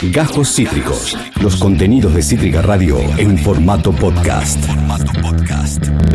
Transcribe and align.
Gajos 0.00 0.54
Cítricos. 0.54 1.18
Los 1.42 1.56
contenidos 1.56 2.14
de 2.14 2.22
Cítrica 2.22 2.62
Radio 2.62 3.00
en 3.16 3.36
formato 3.36 3.90
podcast. 3.90 4.64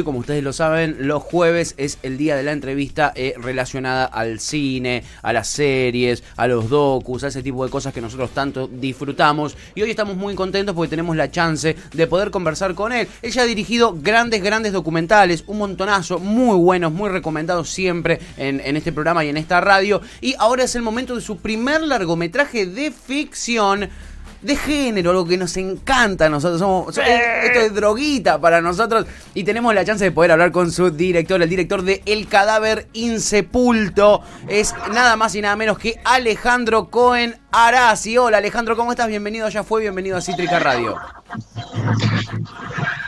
Como 0.05 0.19
ustedes 0.19 0.43
lo 0.43 0.53
saben, 0.53 0.95
los 0.99 1.23
jueves 1.23 1.75
es 1.77 1.97
el 2.01 2.17
día 2.17 2.35
de 2.35 2.43
la 2.43 2.51
entrevista 2.51 3.11
eh, 3.15 3.35
relacionada 3.37 4.05
al 4.05 4.39
cine, 4.39 5.03
a 5.21 5.31
las 5.31 5.47
series, 5.47 6.23
a 6.35 6.47
los 6.47 6.69
docus, 6.69 7.23
a 7.23 7.27
ese 7.27 7.43
tipo 7.43 7.63
de 7.63 7.71
cosas 7.71 7.93
que 7.93 8.01
nosotros 8.01 8.31
tanto 8.31 8.67
disfrutamos. 8.67 9.55
Y 9.75 9.81
hoy 9.81 9.89
estamos 9.89 10.15
muy 10.15 10.33
contentos 10.35 10.75
porque 10.75 10.89
tenemos 10.89 11.15
la 11.15 11.29
chance 11.29 11.75
de 11.93 12.07
poder 12.07 12.31
conversar 12.31 12.75
con 12.75 12.91
él. 12.93 13.07
Ya 13.21 13.43
ha 13.43 13.45
dirigido 13.45 13.95
grandes, 13.97 14.41
grandes 14.41 14.73
documentales, 14.73 15.43
un 15.47 15.57
montonazo, 15.57 16.19
muy 16.19 16.57
buenos, 16.57 16.91
muy 16.91 17.09
recomendados 17.09 17.69
siempre 17.69 18.19
en 18.37 18.77
este 18.77 18.91
programa 18.91 19.23
y 19.23 19.29
en 19.29 19.37
esta 19.37 19.61
radio. 19.61 20.01
Y 20.21 20.35
ahora 20.37 20.63
es 20.63 20.75
el 20.75 20.81
momento 20.81 21.15
de 21.15 21.21
su 21.21 21.37
primer 21.37 21.81
largometraje 21.81 22.65
de 22.65 22.91
ficción 22.91 23.72
de 24.43 24.57
género, 24.57 25.11
algo 25.11 25.25
que 25.25 25.37
nos 25.37 25.55
encanta 25.57 26.25
a 26.25 26.29
nosotros. 26.29 26.59
Somos, 26.59 26.97
esto 26.97 27.59
es 27.59 27.73
droguita 27.73 28.39
para 28.39 28.61
nosotros. 28.61 29.05
Y 29.33 29.43
tenemos 29.43 29.73
la 29.73 29.85
chance 29.85 30.03
de 30.03 30.11
poder 30.11 30.31
hablar 30.31 30.51
con 30.51 30.71
su 30.71 30.91
director, 30.91 31.41
el 31.41 31.49
director 31.49 31.81
de 31.81 32.03
El 32.05 32.27
cadáver 32.27 32.87
insepulto. 32.93 34.21
Es 34.47 34.75
nada 34.91 35.15
más 35.15 35.33
y 35.35 35.41
nada 35.41 35.55
menos 35.55 35.79
que 35.79 35.99
Alejandro 36.03 36.89
Cohen 36.89 37.37
Arasi. 37.51 38.17
Hola 38.17 38.37
Alejandro, 38.37 38.75
¿cómo 38.75 38.91
estás? 38.91 39.07
Bienvenido, 39.07 39.47
ya 39.49 39.63
fue, 39.63 39.81
bienvenido 39.81 40.17
a 40.17 40.21
Cítrica 40.21 40.59
Radio. 40.59 40.97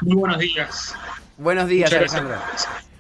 Muy 0.01 0.15
buenos 0.15 0.39
días. 0.39 0.95
Buenos 1.37 1.67
días, 1.67 1.91
Alejandro. 1.91 2.29
Gracias 2.29 2.94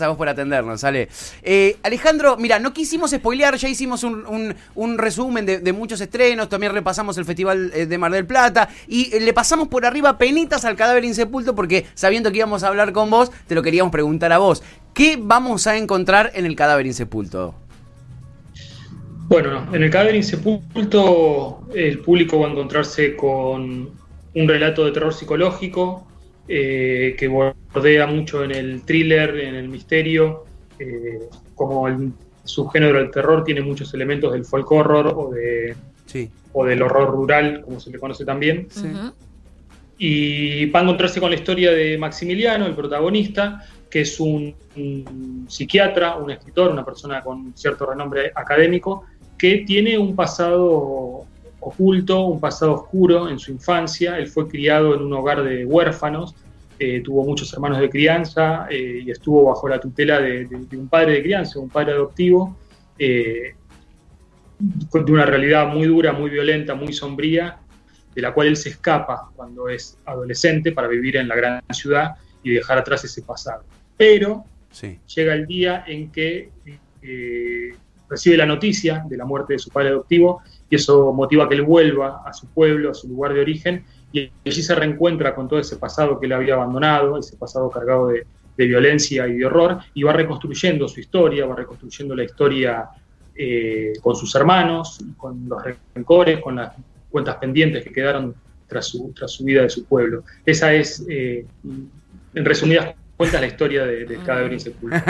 a 0.00 0.08
vos 0.08 0.16
por 0.16 0.28
atendernos, 0.28 0.82
Ale. 0.84 1.08
Eh, 1.42 1.76
Alejandro, 1.82 2.36
mira, 2.36 2.58
no 2.58 2.72
quisimos 2.72 3.10
spoilear, 3.10 3.56
ya 3.56 3.68
hicimos 3.68 4.02
un, 4.02 4.98
resumen 4.98 5.46
de, 5.46 5.72
muchos 5.72 6.00
estrenos, 6.00 6.48
también 6.48 6.72
repasamos 6.72 7.16
el 7.18 7.24
Festival 7.24 7.70
eh, 7.74 7.86
de 7.86 7.98
Mar 7.98 8.12
del 8.12 8.26
Plata 8.26 8.68
y 8.86 9.14
eh, 9.14 9.20
le 9.20 9.32
pasamos 9.32 9.68
por 9.68 9.84
arriba 9.84 10.18
penitas 10.18 10.64
al 10.64 10.76
cadáver 10.76 11.04
insepulto 11.04 11.54
porque 11.54 11.86
sabiendo 11.94 12.30
que 12.32 12.38
íbamos 12.38 12.62
a 12.62 12.68
hablar 12.68 12.92
con 12.92 13.10
vos, 13.10 13.30
te 13.46 13.54
lo 13.54 13.62
queríamos 13.62 13.92
preguntar 13.92 14.32
a 14.32 14.38
vos. 14.38 14.62
¿Qué 14.94 15.18
vamos 15.20 15.66
a 15.66 15.76
encontrar 15.76 16.32
en 16.34 16.46
el 16.46 16.56
cadáver 16.56 16.86
insepulto? 16.86 17.54
Bueno, 19.28 19.68
en 19.72 19.82
el 19.82 19.90
cadáver 19.90 20.14
insepulto 20.14 21.60
el 21.74 21.98
público 22.00 22.40
va 22.40 22.48
a 22.48 22.50
encontrarse 22.50 23.14
con 23.14 23.90
un 24.34 24.48
relato 24.48 24.84
de 24.84 24.92
terror 24.92 25.12
psicológico, 25.12 26.07
eh, 26.48 27.14
que 27.18 27.28
bordea 27.28 28.06
mucho 28.06 28.42
en 28.42 28.52
el 28.52 28.82
thriller, 28.82 29.38
en 29.38 29.54
el 29.54 29.68
misterio, 29.68 30.44
eh, 30.78 31.28
como 31.54 31.88
el 31.88 32.12
subgénero 32.44 32.98
del 32.98 33.10
terror 33.10 33.44
tiene 33.44 33.60
muchos 33.60 33.92
elementos 33.92 34.32
del 34.32 34.44
folk 34.44 34.70
horror 34.72 35.12
o, 35.14 35.30
de, 35.30 35.76
o 36.52 36.64
del 36.64 36.82
horror 36.82 37.10
rural, 37.10 37.62
como 37.62 37.78
se 37.78 37.90
le 37.90 37.98
conoce 37.98 38.24
también. 38.24 38.68
Y 39.98 40.66
va 40.70 40.80
a 40.80 40.82
encontrarse 40.84 41.20
con 41.20 41.30
la 41.30 41.36
historia 41.36 41.72
de 41.72 41.98
Maximiliano, 41.98 42.66
el 42.66 42.74
protagonista, 42.74 43.66
que 43.90 44.02
es 44.02 44.18
un, 44.20 44.54
psiquiatra, 45.48 46.16
un 46.16 46.30
escritor, 46.30 46.70
una 46.70 46.84
persona 46.84 47.22
con 47.22 47.52
cierto 47.56 47.84
renombre 47.86 48.32
académico, 48.34 49.04
que 49.36 49.64
tiene 49.66 49.98
un 49.98 50.14
pasado 50.14 51.26
oculto, 51.60 52.26
un 52.26 52.40
pasado 52.40 52.74
oscuro 52.74 53.28
en 53.28 53.38
su 53.38 53.52
infancia. 53.52 54.18
Él 54.18 54.28
fue 54.28 54.48
criado 54.48 54.94
en 54.94 55.02
un 55.02 55.12
hogar 55.12 55.42
de 55.42 55.64
huérfanos, 55.64 56.34
eh, 56.80 57.00
tuvo 57.02 57.24
muchos 57.24 57.52
hermanos 57.52 57.80
de 57.80 57.90
crianza 57.90 58.68
eh, 58.70 59.02
y 59.04 59.10
estuvo 59.10 59.46
bajo 59.46 59.68
la 59.68 59.80
tutela 59.80 60.20
de, 60.20 60.46
un 60.76 60.88
padre 60.88 61.14
de 61.14 61.22
crianza, 61.22 61.58
un 61.58 61.68
padre 61.68 61.92
adoptivo, 61.92 62.56
eh, 62.96 63.54
de 64.58 65.12
una 65.12 65.26
realidad 65.26 65.66
muy 65.66 65.88
dura, 65.88 66.12
muy 66.12 66.30
violenta, 66.30 66.74
muy 66.74 66.92
sombría, 66.92 67.58
de 68.14 68.22
la 68.22 68.32
cual 68.32 68.48
él 68.48 68.56
se 68.56 68.70
escapa 68.70 69.30
cuando 69.34 69.68
es 69.68 69.98
adolescente 70.04 70.70
para 70.70 70.86
vivir 70.86 71.16
en 71.16 71.26
la 71.26 71.34
gran 71.34 71.62
ciudad 71.72 72.14
y 72.44 72.50
dejar 72.50 72.78
atrás 72.78 73.04
ese 73.04 73.22
pasado. 73.22 73.64
Pero 73.96 74.44
llega 75.14 75.34
el 75.34 75.46
día 75.46 75.84
en 75.86 76.10
que 76.12 76.50
recibe 78.08 78.36
la 78.36 78.46
noticia 78.46 79.04
de 79.08 79.16
la 79.16 79.24
muerte 79.24 79.54
de 79.54 79.58
su 79.58 79.70
padre 79.70 79.88
adoptivo 79.90 80.42
y 80.70 80.76
eso 80.76 81.12
motiva 81.12 81.48
que 81.48 81.54
él 81.54 81.62
vuelva 81.62 82.22
a 82.24 82.32
su 82.32 82.46
pueblo, 82.48 82.90
a 82.90 82.94
su 82.94 83.08
lugar 83.08 83.34
de 83.34 83.40
origen, 83.40 83.84
y 84.12 84.30
allí 84.44 84.62
se 84.62 84.74
reencuentra 84.74 85.34
con 85.34 85.48
todo 85.48 85.58
ese 85.58 85.76
pasado 85.76 86.18
que 86.18 86.26
él 86.26 86.32
había 86.32 86.54
abandonado, 86.54 87.18
ese 87.18 87.36
pasado 87.36 87.70
cargado 87.70 88.08
de, 88.08 88.26
violencia 88.56 89.28
y 89.28 89.36
de 89.36 89.46
horror, 89.46 89.78
y 89.94 90.02
va 90.02 90.12
reconstruyendo 90.12 90.88
su 90.88 90.98
historia, 90.98 91.46
va 91.46 91.54
reconstruyendo 91.54 92.16
la 92.16 92.24
historia 92.24 92.88
eh, 93.36 93.92
con 94.02 94.16
sus 94.16 94.34
hermanos, 94.34 94.98
con 95.16 95.48
los 95.48 95.62
rencores, 95.94 96.40
con 96.40 96.56
las 96.56 96.74
cuentas 97.08 97.36
pendientes 97.36 97.84
que 97.84 97.92
quedaron 97.92 98.34
tras 98.66 98.86
su, 98.86 99.12
tras 99.12 99.30
su 99.30 99.44
vida 99.44 99.62
de 99.62 99.70
su 99.70 99.84
pueblo. 99.84 100.24
Esa 100.44 100.74
es, 100.74 101.06
eh, 101.08 101.46
en 102.34 102.44
resumidas 102.44 102.96
Cuenta 103.18 103.40
la 103.40 103.48
historia 103.48 103.84
de, 103.84 104.04
de 104.04 104.16
cadáver 104.18 104.52
insepulto. 104.52 104.96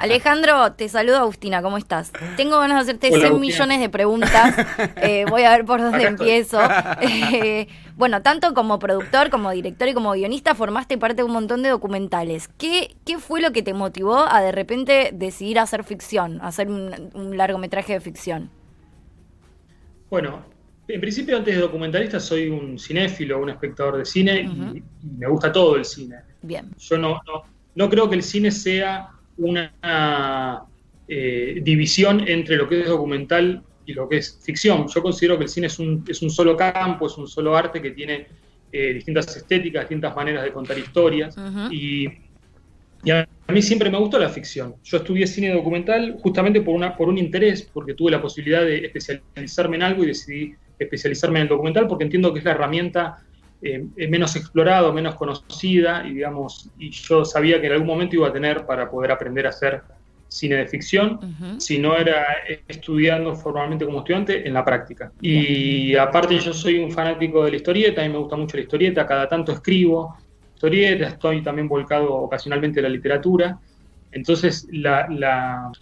Alejandro, 0.00 0.72
te 0.72 0.88
saludo 0.88 1.18
Agustina, 1.18 1.62
¿cómo 1.62 1.78
estás? 1.78 2.10
Tengo 2.36 2.58
ganas 2.58 2.84
de 2.84 2.90
hacerte 2.90 3.16
100 3.16 3.38
millones 3.38 3.78
de 3.80 3.88
preguntas. 3.88 4.66
Eh, 5.02 5.24
voy 5.28 5.42
a 5.42 5.50
ver 5.50 5.64
por 5.64 5.80
dónde 5.80 6.04
empiezo. 6.04 6.58
Eh, 7.02 7.68
bueno, 7.96 8.22
tanto 8.22 8.54
como 8.54 8.78
productor, 8.78 9.30
como 9.30 9.50
director 9.52 9.88
y 9.88 9.94
como 9.94 10.12
guionista, 10.12 10.54
formaste 10.54 10.98
parte 10.98 11.16
de 11.16 11.22
un 11.22 11.32
montón 11.32 11.62
de 11.62 11.68
documentales. 11.68 12.48
¿Qué, 12.58 12.96
qué 13.06 13.18
fue 13.18 13.40
lo 13.40 13.52
que 13.52 13.62
te 13.62 13.72
motivó 13.72 14.18
a 14.28 14.40
de 14.42 14.50
repente 14.50 15.10
decidir 15.12 15.58
hacer 15.58 15.84
ficción, 15.84 16.40
hacer 16.42 16.68
un, 16.68 17.36
largometraje 17.36 17.92
de 17.92 18.00
ficción? 18.00 18.50
Bueno, 20.10 20.44
en 20.88 21.00
principio, 21.00 21.36
antes 21.36 21.54
de 21.54 21.60
documentalista, 21.60 22.18
soy 22.18 22.48
un 22.48 22.78
cinéfilo, 22.78 23.40
un 23.40 23.50
espectador 23.50 23.98
de 23.98 24.04
cine 24.04 24.40
y, 24.40 24.82
me 25.16 25.28
gusta 25.28 25.52
todo 25.52 25.76
el 25.76 25.84
cine. 25.84 26.29
Bien. 26.42 26.70
Yo 26.78 26.98
no, 26.98 27.20
no, 27.74 27.90
creo 27.90 28.08
que 28.08 28.16
el 28.16 28.22
cine 28.22 28.50
sea 28.50 29.10
una 29.36 30.64
eh, 31.08 31.60
división 31.62 32.26
entre 32.28 32.56
lo 32.56 32.68
que 32.68 32.80
es 32.80 32.88
documental 32.88 33.62
y 33.86 33.92
lo 33.92 34.08
que 34.08 34.18
es 34.18 34.40
ficción. 34.42 34.86
Yo 34.88 35.02
considero 35.02 35.36
que 35.36 35.44
el 35.44 35.50
cine 35.50 35.66
es 35.66 35.78
un, 35.78 36.04
es 36.08 36.22
un 36.22 36.30
solo 36.30 36.56
campo, 36.56 37.06
es 37.06 37.16
un 37.18 37.26
solo 37.26 37.56
arte 37.56 37.82
que 37.82 37.90
tiene 37.90 38.26
eh, 38.72 38.92
distintas 38.94 39.36
estéticas, 39.36 39.82
distintas 39.82 40.14
maneras 40.14 40.44
de 40.44 40.52
contar 40.52 40.78
historias. 40.78 41.36
y, 41.70 42.06
a, 43.10 43.26
mí 43.48 43.62
siempre 43.62 43.90
me 43.90 43.98
gustó 43.98 44.18
la 44.18 44.28
ficción. 44.28 44.76
Yo 44.84 44.98
estudié 44.98 45.26
cine 45.26 45.52
documental 45.52 46.18
justamente 46.22 46.60
por, 46.60 46.74
una, 46.74 46.96
por 46.96 47.08
un 47.08 47.18
interés, 47.18 47.62
porque 47.62 47.94
tuve 47.94 48.12
la 48.12 48.22
posibilidad 48.22 48.62
de 48.62 48.84
especializarme 48.84 49.76
en 49.76 49.82
algo 49.82 50.04
y 50.04 50.08
decidí 50.08 50.54
especializarme 50.78 51.40
en 51.40 51.42
el 51.44 51.48
documental 51.48 51.88
porque 51.88 52.04
entiendo 52.04 52.32
que 52.32 52.38
es 52.38 52.44
la 52.44 52.52
herramienta 52.52 53.18
eh, 53.62 54.08
menos 54.08 54.36
explorada, 54.36 54.92
menos 54.92 55.14
conocida, 55.14 56.06
y 56.06 56.14
digamos, 56.14 56.70
y 56.78 56.90
yo 56.90 57.24
sabía 57.24 57.60
que 57.60 57.66
en 57.66 57.72
algún 57.74 57.88
momento 57.88 58.16
iba 58.16 58.28
a 58.28 58.32
tener 58.32 58.64
para 58.66 58.90
poder 58.90 59.12
aprender 59.12 59.46
a 59.46 59.50
hacer 59.50 59.82
cine 60.28 60.56
de 60.56 60.68
ficción, 60.68 61.18
si 61.58 61.78
no 61.78 61.96
era 61.96 62.24
estudiando 62.68 63.34
formalmente 63.34 63.84
como 63.84 63.98
estudiante, 63.98 64.46
en 64.46 64.54
la 64.54 64.64
práctica. 64.64 65.12
Y 65.20 65.96
aparte 65.96 66.38
yo 66.38 66.52
soy 66.52 66.78
un 66.78 66.92
fanático 66.92 67.44
de 67.44 67.50
la 67.50 67.56
historieta, 67.56 68.00
a 68.00 68.04
mí 68.04 68.12
me 68.12 68.18
gusta 68.18 68.36
mucho 68.36 68.56
la 68.56 68.62
historieta, 68.62 69.06
cada 69.06 69.28
tanto 69.28 69.50
escribo 69.50 70.16
historieta, 70.54 71.08
estoy 71.08 71.42
también 71.42 71.66
volcado 71.66 72.14
ocasionalmente 72.14 72.80
en 72.80 72.84
la 72.84 72.90
literatura, 72.90 73.58
entonces 74.12 74.68
la, 74.70 75.72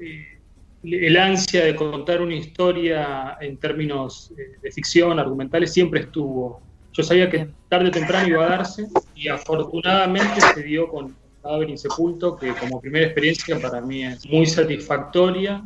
eh, 0.00 0.40
el 0.82 1.16
ansia 1.16 1.64
de 1.64 1.76
contar 1.76 2.22
una 2.22 2.34
historia 2.34 3.36
en 3.40 3.58
términos 3.58 4.32
eh, 4.36 4.58
de 4.62 4.72
ficción, 4.72 5.18
argumentales, 5.18 5.72
siempre 5.72 6.00
estuvo. 6.00 6.60
Yo 6.94 7.02
sabía 7.02 7.28
que 7.28 7.48
tarde 7.68 7.88
o 7.88 7.90
temprano 7.90 8.28
iba 8.28 8.46
a 8.46 8.50
darse 8.50 8.86
y 9.16 9.28
afortunadamente 9.28 10.40
se 10.40 10.62
dio 10.62 10.88
con 10.88 11.14
Cadáver 11.42 11.68
Insepulto, 11.68 12.36
que 12.36 12.54
como 12.54 12.80
primera 12.80 13.06
experiencia 13.06 13.58
para 13.60 13.80
mí 13.80 14.04
es 14.04 14.24
muy 14.28 14.46
satisfactoria. 14.46 15.62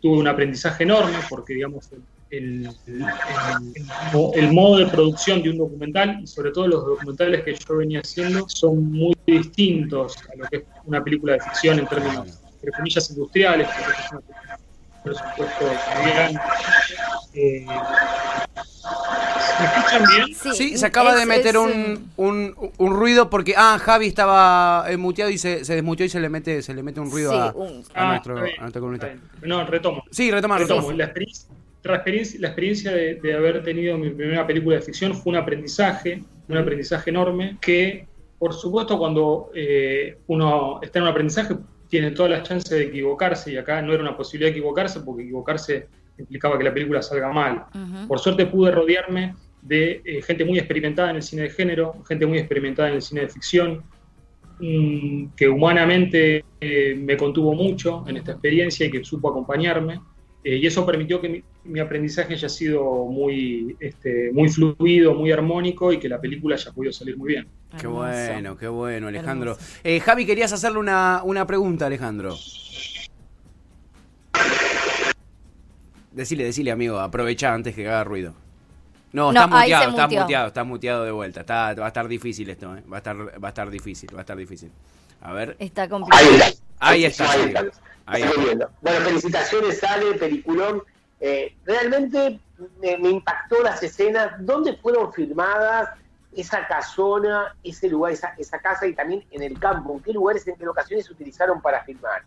Tuve 0.00 0.18
un 0.18 0.26
aprendizaje 0.26 0.84
enorme 0.84 1.18
porque, 1.28 1.52
digamos, 1.54 1.90
el, 2.30 2.70
el, 4.34 4.52
modo 4.52 4.78
de 4.78 4.86
producción 4.86 5.42
de 5.42 5.50
un 5.50 5.58
documental 5.58 6.20
y 6.22 6.26
sobre 6.26 6.50
todo 6.52 6.66
los 6.66 6.86
documentales 6.86 7.44
que 7.44 7.54
yo 7.54 7.76
venía 7.76 8.00
haciendo 8.00 8.48
son 8.48 8.90
muy 8.90 9.14
distintos 9.26 10.16
a 10.32 10.36
lo 10.36 10.46
que 10.46 10.56
es 10.58 10.62
una 10.86 11.04
película 11.04 11.34
de 11.34 11.40
ficción 11.40 11.78
en 11.78 11.86
términos, 11.86 12.40
entre 12.54 12.72
comillas, 12.72 13.10
industriales, 13.10 13.68
porque 13.68 14.00
es 14.00 14.12
una 14.12 14.22
presupuesto 15.02 15.66
eh, 17.34 17.64
¿Me 17.66 17.74
escuchan 19.64 20.04
bien? 20.08 20.54
Sí, 20.54 20.76
se 20.76 20.86
acaba 20.86 21.14
de 21.14 21.26
meter 21.26 21.58
un, 21.58 22.10
un, 22.16 22.54
un, 22.78 22.94
ruido 22.94 23.30
porque 23.30 23.54
ah 23.56 23.78
Javi 23.78 24.06
estaba 24.06 24.84
eh, 24.88 24.96
muteado 24.96 25.30
y 25.30 25.38
se, 25.38 25.64
se 25.64 25.74
desmuteó 25.74 26.06
y 26.06 26.08
se 26.08 26.20
le 26.20 26.28
mete 26.28 26.62
se 26.62 26.74
le 26.74 26.82
mete 26.82 27.00
un 27.00 27.10
ruido 27.10 27.32
a, 27.32 27.54
a, 27.94 28.08
nuestro, 28.08 28.38
a, 28.38 29.20
No, 29.42 29.64
retomo. 29.66 30.04
Sí, 30.10 30.30
retoma, 30.30 30.58
retomo. 30.58 30.92
La 30.92 31.04
experiencia, 31.04 31.48
la 31.82 31.94
experiencia, 31.94 32.40
la 32.40 32.48
experiencia 32.48 32.92
de, 32.92 33.14
de, 33.16 33.34
haber 33.34 33.62
tenido 33.62 33.96
mi 33.96 34.10
primera 34.10 34.46
película 34.46 34.76
de 34.76 34.82
ficción 34.82 35.14
fue 35.14 35.32
un 35.32 35.38
aprendizaje, 35.38 36.22
un 36.48 36.56
aprendizaje 36.56 37.10
enorme 37.10 37.56
que, 37.60 38.06
por 38.38 38.54
supuesto, 38.54 38.98
cuando 38.98 39.50
eh, 39.54 40.18
uno 40.26 40.80
está 40.82 40.98
en 40.98 41.04
un 41.04 41.10
aprendizaje 41.10 41.56
tiene 41.88 42.12
todas 42.12 42.30
las 42.30 42.44
chances 42.44 42.70
de 42.70 42.84
equivocarse 42.84 43.52
y 43.52 43.56
acá 43.56 43.82
no 43.82 43.92
era 43.92 44.02
una 44.02 44.16
posibilidad 44.16 44.52
de 44.52 44.58
equivocarse 44.58 45.00
porque 45.00 45.24
equivocarse 45.24 45.88
implicaba 46.18 46.56
que 46.56 46.64
la 46.64 46.72
película 46.72 47.02
salga 47.02 47.32
mal. 47.32 47.64
Por 48.06 48.18
suerte 48.18 48.46
pude 48.46 48.70
rodearme 48.70 49.34
de 49.62 50.02
eh, 50.04 50.22
gente 50.22 50.44
muy 50.44 50.58
experimentada 50.58 51.10
en 51.10 51.16
el 51.16 51.22
cine 51.22 51.42
de 51.42 51.50
género, 51.50 52.02
gente 52.06 52.26
muy 52.26 52.38
experimentada 52.38 52.88
en 52.88 52.94
el 52.96 53.02
cine 53.02 53.22
de 53.22 53.28
ficción, 53.28 53.82
mm, 54.58 55.26
que 55.36 55.48
humanamente 55.48 56.44
eh, 56.60 56.94
me 56.96 57.16
contuvo 57.16 57.54
mucho 57.54 58.04
en 58.08 58.16
esta 58.16 58.32
experiencia 58.32 58.86
y 58.86 58.90
que 58.90 59.04
supo 59.04 59.30
acompañarme. 59.30 60.00
Eh, 60.42 60.56
y 60.56 60.66
eso 60.66 60.86
permitió 60.86 61.20
que 61.20 61.44
mi, 61.64 61.80
aprendizaje 61.80 62.32
haya 62.32 62.48
sido 62.48 63.04
muy, 63.04 63.76
este, 63.78 64.30
muy 64.32 64.48
fluido, 64.48 65.14
muy 65.14 65.30
armónico 65.30 65.92
y 65.92 65.98
que 65.98 66.08
la 66.08 66.18
película 66.18 66.54
haya 66.54 66.72
podido 66.72 66.92
salir 66.92 67.18
muy 67.18 67.28
bien. 67.28 67.46
Qué 67.78 67.86
bueno, 67.86 68.56
qué 68.56 68.68
bueno, 68.68 69.08
Alejandro. 69.08 69.58
Javi, 70.02 70.24
querías 70.24 70.50
hacerle 70.54 70.78
una, 70.78 71.20
una 71.24 71.46
pregunta, 71.46 71.86
Alejandro. 71.86 72.34
Decile, 76.12 76.44
decile, 76.44 76.70
amigo, 76.70 76.98
aprovecha 76.98 77.52
antes 77.52 77.74
que 77.74 77.86
haga 77.86 78.02
ruido. 78.02 78.34
No, 79.12 79.30
está 79.30 79.46
muteado, 79.46 79.90
está 79.90 80.08
muteado, 80.08 80.46
está 80.46 80.64
muteado 80.64 81.04
de 81.04 81.10
vuelta. 81.10 81.40
Está, 81.40 81.74
va 81.74 81.86
a 81.86 81.88
estar 81.88 82.06
difícil 82.06 82.48
esto, 82.48 82.76
¿eh? 82.76 82.82
Va 82.90 82.96
a 82.96 82.98
estar, 82.98 83.16
va 83.16 83.48
a 83.48 83.50
estar 83.50 83.70
difícil, 83.70 84.14
va 84.14 84.18
a 84.18 84.20
estar 84.20 84.36
difícil. 84.36 84.70
A 85.20 85.32
ver. 85.32 85.56
Está 85.58 85.88
complicado. 85.88 86.24
Ahí 86.78 87.04
está. 87.04 87.30
Ahí 88.06 88.22
está. 88.22 88.70
Bueno, 88.80 89.00
felicitaciones, 89.04 89.82
Ale, 89.84 90.14
peliculón. 90.14 90.82
Eh, 91.20 91.54
realmente 91.64 92.40
me, 92.80 93.10
impactó 93.10 93.62
las 93.62 93.82
escenas. 93.82 94.32
¿Dónde 94.40 94.76
fueron 94.76 95.12
filmadas? 95.12 95.90
Esa 96.34 96.66
casona, 96.68 97.56
ese 97.64 97.88
lugar, 97.88 98.12
esa, 98.12 98.34
esa 98.38 98.60
casa 98.60 98.86
y 98.86 98.94
también 98.94 99.24
en 99.32 99.42
el 99.42 99.58
campo. 99.58 99.94
¿En 99.94 100.00
qué 100.00 100.12
lugares, 100.12 100.46
en 100.46 100.56
qué 100.56 100.64
locaciones 100.64 101.06
se 101.06 101.12
utilizaron 101.12 101.60
para 101.60 101.82
filmar? 101.82 102.22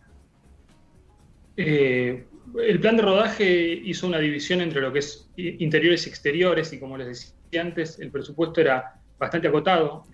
Eh, 1.56 2.26
el 2.62 2.80
plan 2.80 2.96
de 2.96 3.02
rodaje 3.02 3.80
hizo 3.84 4.06
una 4.06 4.18
división 4.18 4.60
entre 4.60 4.80
lo 4.80 4.92
que 4.92 5.00
es 5.00 5.28
interiores 5.36 6.06
y 6.06 6.10
exteriores 6.10 6.72
y 6.72 6.78
como 6.78 6.96
les 6.96 7.06
decía 7.08 7.62
antes, 7.62 7.98
el 8.00 8.10
presupuesto 8.10 8.60
era 8.60 9.00
bastante 9.18 9.48
acotado. 9.48 10.04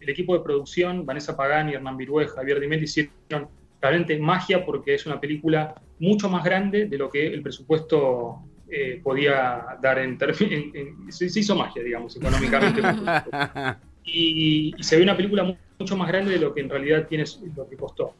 El, 0.00 0.08
equipo 0.08 0.36
de 0.36 0.44
producción, 0.44 1.04
Vanessa 1.04 1.36
Pagani, 1.36 1.74
Hernán 1.74 1.96
Virué, 1.96 2.28
Javier 2.28 2.60
Dimel, 2.60 2.82
hicieron 2.82 3.48
realmente 3.80 4.18
magia 4.18 4.64
porque 4.64 4.94
es 4.94 5.06
una 5.06 5.20
película 5.20 5.74
mucho 5.98 6.28
más 6.28 6.44
grande 6.44 6.86
de 6.86 6.98
lo 6.98 7.10
que 7.10 7.26
el 7.26 7.42
presupuesto 7.42 8.40
eh, 8.68 9.00
podía 9.02 9.78
dar 9.80 9.98
en 9.98 10.18
términos... 10.18 10.72
Se, 11.10 11.26
hizo 11.26 11.56
magia, 11.56 11.82
digamos, 11.82 12.16
económicamente. 12.16 12.80
y, 14.04 14.74
y, 14.76 14.82
se 14.82 14.96
ve 14.96 15.02
una 15.02 15.16
película 15.16 15.56
mucho 15.78 15.96
más 15.96 16.08
grande 16.08 16.32
de 16.32 16.38
lo 16.38 16.54
que 16.54 16.60
en 16.60 16.70
realidad 16.70 17.06
tiene 17.08 17.24
lo 17.56 17.68
que 17.68 17.76
costó. 17.76 18.14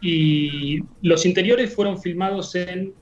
Y 0.00 0.80
los 1.02 1.24
interiores 1.26 1.74
fueron 1.74 2.00
filmados 2.00 2.54
en, 2.54 2.94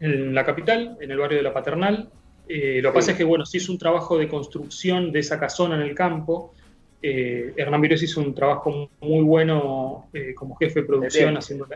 la 0.00 0.44
capital, 0.44 0.96
en 1.00 1.10
el 1.10 1.18
barrio 1.18 1.38
de 1.38 1.44
la 1.44 1.52
Paternal. 1.52 2.08
Eh, 2.48 2.80
lo 2.80 2.90
que 2.90 2.94
pasa 2.94 3.10
es 3.12 3.16
que, 3.16 3.24
bueno, 3.24 3.44
se 3.44 3.58
hizo 3.58 3.72
un 3.72 3.78
trabajo 3.78 4.16
de 4.16 4.28
construcción 4.28 5.10
de 5.10 5.20
esa 5.20 5.40
casona 5.40 5.74
en 5.74 5.82
el 5.82 5.94
campo. 5.94 6.54
Eh, 7.02 7.52
Hernán 7.56 7.80
Virus 7.80 8.02
hizo 8.02 8.20
un 8.20 8.34
trabajo 8.34 8.90
muy 9.00 9.22
bueno 9.24 10.08
eh, 10.12 10.34
como 10.34 10.56
jefe 10.56 10.80
de 10.80 10.86
producción, 10.86 11.36
haciendo, 11.36 11.66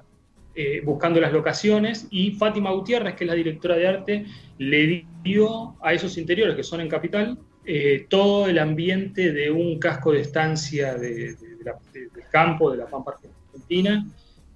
buscando 0.85 1.21
las 1.21 1.33
locaciones. 1.33 2.07
Y 2.11 2.33
Fátima 2.33 2.71
Gutiérrez, 2.71 3.17
que 3.17 3.25
es 3.25 3.29
la 3.29 3.35
directora 3.35 3.77
de 3.77 3.89
arte, 3.89 4.27
le 4.59 5.05
dio 5.25 5.75
a 5.83 5.93
esos 5.93 6.17
interiores, 6.17 6.55
que 6.55 6.63
son 6.63 6.81
en 6.81 6.89
capital, 6.89 7.39
todo 8.09 8.47
el 8.47 8.59
ambiente 8.59 9.33
de 9.33 9.51
un 9.51 9.79
casco 9.79 10.13
de 10.13 10.21
estancia 10.21 10.95
de, 10.95 11.35
del 11.35 12.25
campo, 12.31 12.71
de 12.71 12.79
la 12.79 12.87
Pampa 12.87 13.17
Argentina 13.53 14.07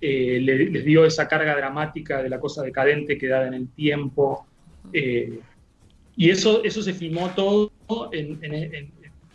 eh, 0.09 0.39
les 0.41 0.85
dio 0.85 1.05
esa 1.05 1.27
carga 1.27 1.57
dramática 1.57 2.23
de 2.23 2.29
la 2.29 2.39
cosa 2.39 2.63
decadente 2.63 3.19
quedada 3.19 3.49
en 3.49 3.55
el 3.55 3.69
tiempo. 3.71 4.47
Eh, 4.93 5.41
y 6.17 6.31
eso, 6.31 6.63
eso 6.63 6.81
se 6.81 6.93
filmó 6.95 7.31
todo, 7.31 7.73
en, 8.13 8.39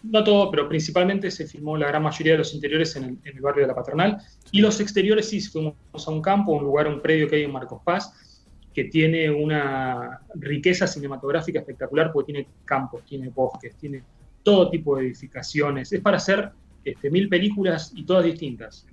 no 0.02 0.24
todo, 0.24 0.50
pero 0.50 0.70
principalmente 0.70 1.30
se 1.30 1.46
filmó 1.46 1.76
la 1.76 1.88
gran 1.88 2.02
mayoría 2.02 2.34
de 2.34 2.38
los 2.38 2.54
interiores 2.54 2.96
en 2.96 3.20
el, 3.22 3.42
barrio 3.42 3.64
de 3.64 3.68
la 3.68 3.76
Patronal. 3.76 4.20
Y 4.54 4.62
los 4.62 4.80
exteriores 4.80 5.28
sí, 5.28 5.42
fuimos 5.42 5.76
a 5.94 6.10
un 6.10 6.22
campo, 6.22 6.54
un 6.54 6.64
lugar, 6.64 6.88
un 6.88 7.02
predio 7.02 7.28
que 7.28 7.36
hay 7.36 7.44
en 7.44 7.52
Marcos 7.52 7.82
Paz, 7.84 8.48
que 8.74 8.86
tiene 8.86 9.30
una 9.30 10.22
riqueza 10.36 10.88
cinematográfica 10.88 11.60
espectacular 11.60 12.14
porque 12.14 12.32
tiene 12.32 12.48
campos, 12.64 13.04
tiene 13.04 13.28
bosques, 13.28 13.76
tiene 13.76 14.04
todo 14.42 14.70
tipo 14.70 14.96
de 14.96 15.08
edificaciones. 15.08 15.92
Es 15.92 16.00
para 16.00 16.16
hacer 16.16 16.50
este, 16.86 17.10
mil 17.10 17.28
películas 17.28 17.92
y 17.94 18.06
todas 18.06 18.24
distintas. 18.24 18.88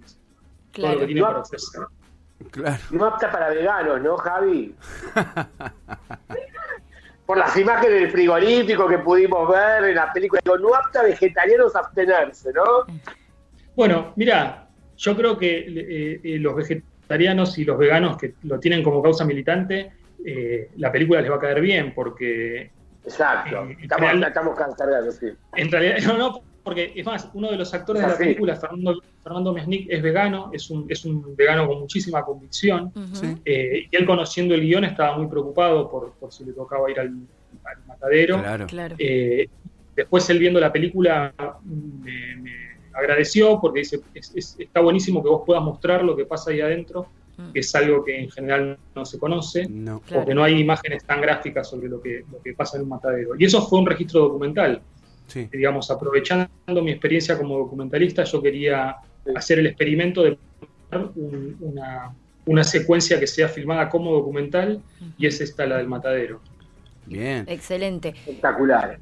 Claro. 2.51 2.83
No 2.91 3.07
apta 3.07 3.31
para 3.31 3.51
veganos, 3.51 4.01
¿no, 4.01 4.17
Javi? 4.17 4.75
Por 7.27 7.37
las 7.37 7.57
imágenes 7.57 8.01
del 8.01 8.11
frigorífico 8.11 8.89
que 8.89 8.99
pudimos 8.99 9.49
ver 9.51 9.85
en 9.85 9.97
la 9.97 10.13
película. 10.13 10.41
No 10.45 10.75
apta 10.75 11.01
a 11.01 11.03
vegetarianos 11.03 11.77
a 11.77 11.81
abstenerse, 11.81 12.53
¿no? 12.53 12.87
Bueno, 13.77 14.13
mira, 14.17 14.69
yo 14.97 15.17
creo 15.17 15.37
que 15.37 15.59
eh, 15.59 16.21
eh, 16.25 16.39
los 16.39 16.57
vegetarianos 16.57 17.59
y 17.59 17.65
los 17.65 17.79
veganos 17.79 18.17
que 18.17 18.35
lo 18.43 18.59
tienen 18.59 18.83
como 18.83 19.03
causa 19.03 19.25
militante, 19.25 19.93
eh, 20.25 20.71
la 20.77 20.91
película 20.91 21.21
les 21.21 21.31
va 21.31 21.37
a 21.37 21.41
caer 21.41 21.61
bien 21.61 21.93
porque... 21.95 22.71
Exacto, 23.05 23.69
estamos, 23.81 24.27
estamos 24.27 24.59
sí. 25.19 25.29
En 25.55 25.71
realidad, 25.71 25.99
no, 26.07 26.19
no, 26.19 26.43
porque 26.69 26.93
es 26.95 27.07
más, 27.07 27.31
uno 27.33 27.51
de 27.51 27.57
los 27.57 27.73
actores 27.73 28.03
de 28.03 28.09
la 28.09 28.19
película, 28.19 28.55
Fernando, 28.55 29.01
Fernando 29.23 29.55
Mesnick, 29.55 29.87
es 29.89 30.03
vegano, 30.03 30.51
es 30.53 30.69
un, 30.69 30.85
es 30.91 31.03
un 31.07 31.35
vegano 31.35 31.67
con 31.67 31.81
muchísima 31.81 32.23
convicción, 32.23 32.93
eh, 33.43 33.87
y 33.91 33.97
él 33.97 34.05
conociendo 34.05 34.55
el 34.55 34.61
guion 34.61 34.85
estaba 34.85 35.17
muy 35.17 35.29
preocupado 35.29 35.89
por, 35.89 36.31
si 36.31 36.45
le 36.45 36.53
tocaba 36.53 36.91
ir 36.91 37.01
al, 37.01 37.15
matadero. 37.87 38.43
Claro. 38.67 38.97
Eh, 38.99 39.49
después 39.97 40.29
él 40.29 40.39
viendo 40.39 40.61
la 40.61 40.71
película 40.71 41.33
me, 41.65 42.77
agradeció 42.93 43.59
porque 43.63 43.81
dice, 43.81 44.01
está 44.59 44.81
buenísimo 44.81 45.23
que 45.23 45.31
vos 45.31 45.45
puedas 45.47 45.63
mostrar 45.63 46.05
lo 46.05 46.15
que 46.15 46.27
pasa 46.27 46.51
ahí 46.51 46.61
adentro, 46.61 47.09
mm. 47.39 47.53
que 47.53 47.61
es 47.61 47.75
algo 47.75 48.05
que 48.05 48.25
en 48.25 48.31
general 48.31 48.77
no 48.95 49.07
se 49.07 49.19
conoce, 49.19 49.67
porque 50.13 50.35
no 50.35 50.45
hay 50.45 50.61
imágenes 50.61 51.03
tan 51.05 51.23
gráficas 51.23 51.71
sobre 51.71 51.89
lo 51.89 51.99
que, 52.03 52.27
lo 52.31 52.43
que 52.43 52.53
pasa 52.53 52.77
en 52.77 52.83
un 52.83 52.91
matadero. 52.91 53.31
Y 53.39 53.47
eso 53.47 53.67
fue 53.67 53.79
un 53.79 53.87
registro 53.87 54.21
documental. 54.21 54.83
Digamos, 55.35 55.91
aprovechando 55.91 56.49
mi 56.83 56.91
experiencia 56.91 57.37
como 57.37 57.59
documentalista, 57.59 58.25
yo 58.25 58.41
quería 58.41 58.97
hacer 59.35 59.59
el 59.59 59.67
experimento 59.67 60.23
de 60.23 60.39
una, 61.61 62.13
una, 62.47 62.65
secuencia 62.65 63.21
que 63.21 63.27
sea 63.27 63.49
filmada 63.49 63.91
como 63.91 64.13
documental 64.13 64.81
y 65.19 65.27
es 65.27 65.41
esta 65.41 65.67
la 65.67 65.77
del 65.77 65.87
matadero. 65.87 66.41
Bien. 67.07 67.45
Excelente. 67.47 68.09
Espectacular. 68.09 68.99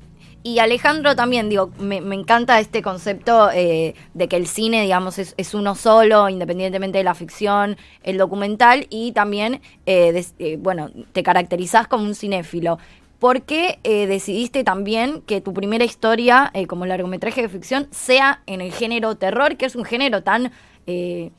Y 0.46 0.60
Alejandro 0.60 1.16
también, 1.16 1.48
digo, 1.48 1.72
me, 1.80 1.96
encanta 1.96 2.60
este 2.60 2.80
concepto 2.80 3.50
eh, 3.50 3.96
de 4.14 4.28
que 4.28 4.36
el 4.36 4.46
cine, 4.46 4.80
digamos, 4.80 5.18
es, 5.18 5.54
uno 5.54 5.74
solo, 5.74 6.28
independientemente 6.28 6.98
de 6.98 7.04
la 7.04 7.16
ficción, 7.16 7.76
el 8.04 8.16
documental, 8.16 8.86
y 8.88 9.10
también, 9.10 9.60
eh, 9.86 10.24
eh, 10.38 10.56
bueno, 10.56 10.92
te 11.12 11.24
caracterizás 11.24 11.88
como 11.88 12.04
un 12.04 12.14
cinéfilo. 12.14 12.78
¿Por 13.18 13.42
qué 13.42 13.78
eh, 13.82 14.06
decidiste 14.06 14.62
también 14.62 15.22
que 15.22 15.40
tu 15.40 15.54
primera 15.54 15.84
historia 15.84 16.50
eh, 16.52 16.66
como 16.66 16.84
largometraje 16.84 17.40
de 17.42 17.48
ficción 17.48 17.88
sea 17.90 18.42
en 18.46 18.60
el 18.60 18.72
género 18.72 19.14
terror, 19.14 19.56
que 19.56 19.64
es 19.64 19.74
un 19.74 19.84
género 19.84 20.22
tan 20.22 20.52
eh, 20.86 21.30